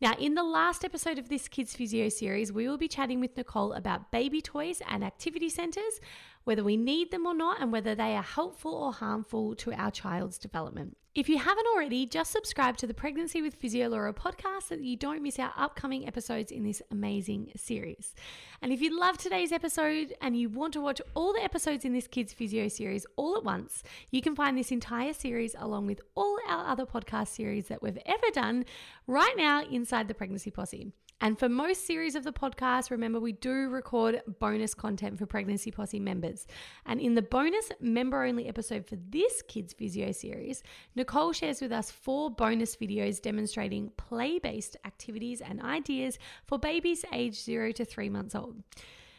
Now, 0.00 0.12
in 0.18 0.34
the 0.34 0.42
last 0.42 0.84
episode 0.84 1.18
of 1.18 1.30
this 1.30 1.48
Kids 1.48 1.74
Physio 1.74 2.10
series, 2.10 2.52
we 2.52 2.68
will 2.68 2.76
be 2.76 2.86
chatting 2.86 3.18
with 3.18 3.34
Nicole 3.34 3.72
about 3.72 4.12
baby 4.12 4.42
toys 4.42 4.82
and 4.86 5.02
activity 5.02 5.48
centres, 5.48 6.00
whether 6.46 6.62
we 6.62 6.76
need 6.76 7.10
them 7.10 7.26
or 7.26 7.34
not, 7.34 7.60
and 7.60 7.72
whether 7.72 7.96
they 7.96 8.14
are 8.14 8.22
helpful 8.22 8.72
or 8.72 8.92
harmful 8.92 9.56
to 9.56 9.72
our 9.72 9.90
child's 9.90 10.38
development. 10.38 10.96
If 11.12 11.28
you 11.28 11.38
haven't 11.38 11.66
already, 11.74 12.06
just 12.06 12.30
subscribe 12.30 12.76
to 12.76 12.86
the 12.86 12.94
Pregnancy 12.94 13.42
with 13.42 13.56
Physio 13.56 13.88
Laura 13.88 14.12
podcast 14.12 14.68
so 14.68 14.76
that 14.76 14.84
you 14.84 14.96
don't 14.96 15.24
miss 15.24 15.40
our 15.40 15.52
upcoming 15.56 16.06
episodes 16.06 16.52
in 16.52 16.62
this 16.62 16.82
amazing 16.92 17.50
series. 17.56 18.14
And 18.62 18.72
if 18.72 18.80
you 18.80 18.96
love 18.96 19.18
today's 19.18 19.50
episode 19.50 20.14
and 20.20 20.38
you 20.38 20.48
want 20.48 20.72
to 20.74 20.80
watch 20.80 21.00
all 21.14 21.32
the 21.32 21.42
episodes 21.42 21.84
in 21.84 21.92
this 21.92 22.06
Kids 22.06 22.32
Physio 22.32 22.68
series 22.68 23.06
all 23.16 23.36
at 23.36 23.42
once, 23.42 23.82
you 24.12 24.22
can 24.22 24.36
find 24.36 24.56
this 24.56 24.70
entire 24.70 25.14
series 25.14 25.56
along 25.58 25.86
with 25.86 26.00
all 26.14 26.38
our 26.46 26.68
other 26.68 26.86
podcast 26.86 27.28
series 27.28 27.66
that 27.68 27.82
we've 27.82 27.98
ever 28.06 28.30
done 28.32 28.64
right 29.08 29.34
now 29.36 29.64
inside 29.64 30.06
the 30.06 30.14
Pregnancy 30.14 30.52
Posse. 30.52 30.92
And 31.20 31.38
for 31.38 31.48
most 31.48 31.86
series 31.86 32.14
of 32.14 32.24
the 32.24 32.32
podcast, 32.32 32.90
remember 32.90 33.18
we 33.18 33.32
do 33.32 33.70
record 33.70 34.20
bonus 34.38 34.74
content 34.74 35.18
for 35.18 35.24
Pregnancy 35.24 35.70
Posse 35.70 35.98
members. 35.98 36.46
And 36.84 37.00
in 37.00 37.14
the 37.14 37.22
bonus 37.22 37.70
member 37.80 38.22
only 38.22 38.48
episode 38.48 38.86
for 38.86 38.96
this 39.08 39.40
Kids 39.48 39.72
Physio 39.72 40.12
series, 40.12 40.62
Nicole 40.94 41.32
shares 41.32 41.62
with 41.62 41.72
us 41.72 41.90
four 41.90 42.30
bonus 42.30 42.76
videos 42.76 43.20
demonstrating 43.20 43.90
play 43.96 44.38
based 44.38 44.76
activities 44.84 45.40
and 45.40 45.62
ideas 45.62 46.18
for 46.46 46.58
babies 46.58 47.04
aged 47.12 47.42
zero 47.42 47.72
to 47.72 47.84
three 47.86 48.10
months 48.10 48.34
old. 48.34 48.62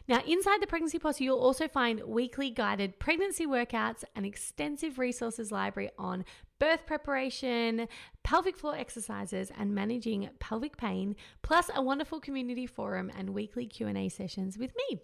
Now, 0.08 0.22
inside 0.26 0.62
the 0.62 0.68
Pregnancy 0.68 1.00
Posse, 1.00 1.24
you'll 1.24 1.38
also 1.38 1.68
find 1.68 2.02
weekly 2.06 2.50
guided 2.50 2.98
pregnancy 2.98 3.46
workouts, 3.46 4.06
an 4.16 4.24
extensive 4.24 5.00
resources 5.00 5.52
library 5.52 5.90
on 5.98 6.24
birth 6.60 6.86
preparation, 6.86 7.88
pelvic 8.24 8.58
floor 8.58 8.76
exercises, 8.76 9.52
and 9.58 9.74
managing 9.74 10.30
pelvic 10.40 10.78
pain, 10.78 11.16
plus 11.42 11.70
a 11.76 11.82
wonderful 11.82 12.20
community 12.20 12.66
forum 12.66 13.12
and 13.18 13.32
weekly 13.32 13.66
Q&A 13.66 14.10
sessions 14.10 14.58
with 14.58 14.72
me. 14.90 15.00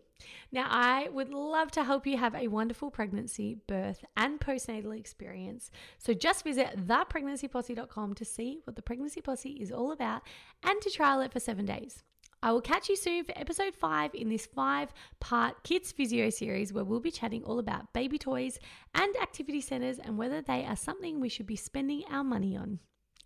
Now, 0.52 0.68
I 0.70 1.10
would 1.10 1.30
love 1.30 1.72
to 1.72 1.84
help 1.84 2.08
you 2.08 2.18
have 2.18 2.36
a 2.36 2.48
wonderful 2.48 2.92
pregnancy, 2.92 3.58
birth, 3.68 4.06
and 4.16 4.40
postnatal 4.40 4.98
experience. 4.98 5.70
So 5.98 6.14
just 6.14 6.44
visit 6.44 6.88
thepregnancyposse.com 6.88 8.14
to 8.16 8.26
see 8.26 8.60
what 8.64 8.76
the 8.76 8.82
Pregnancy 8.82 9.22
Posse 9.22 9.52
is 9.52 9.72
all 9.72 9.92
about 9.92 10.22
and 10.64 10.82
to 10.82 10.90
trial 10.90 11.22
it 11.22 11.34
for 11.34 11.40
seven 11.40 11.66
days. 11.66 12.04
I 12.44 12.52
will 12.52 12.60
catch 12.60 12.90
you 12.90 12.98
soon 12.98 13.24
for 13.24 13.32
episode 13.38 13.74
five 13.74 14.14
in 14.14 14.28
this 14.28 14.46
five 14.46 14.94
part 15.22 15.64
kids 15.64 15.94
physio 15.94 16.30
series 16.30 16.74
where 16.74 16.84
we'll 16.84 17.00
be 17.00 17.10
chatting 17.10 17.42
all 17.46 17.58
about 17.58 17.94
baby 17.94 18.18
toys 18.18 18.60
and 18.94 19.16
activity 19.22 19.62
centers 19.62 19.98
and 19.98 20.18
whether 20.18 20.42
they 20.42 20.66
are 20.66 20.76
something 20.76 21.22
we 21.22 21.30
should 21.30 21.48
be 21.48 21.56
spending 21.56 22.04
our 22.12 22.22
money 22.22 22.58
on. 22.58 22.80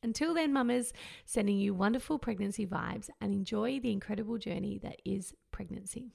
Until 0.03 0.35
then, 0.35 0.53
mamas, 0.53 0.93
sending 1.25 1.57
you 1.57 1.73
wonderful 1.73 2.19
pregnancy 2.19 2.67
vibes 2.67 3.09
and 3.19 3.33
enjoy 3.33 3.79
the 3.79 3.91
incredible 3.91 4.37
journey 4.37 4.77
that 4.83 5.01
is 5.03 5.33
pregnancy. 5.49 6.13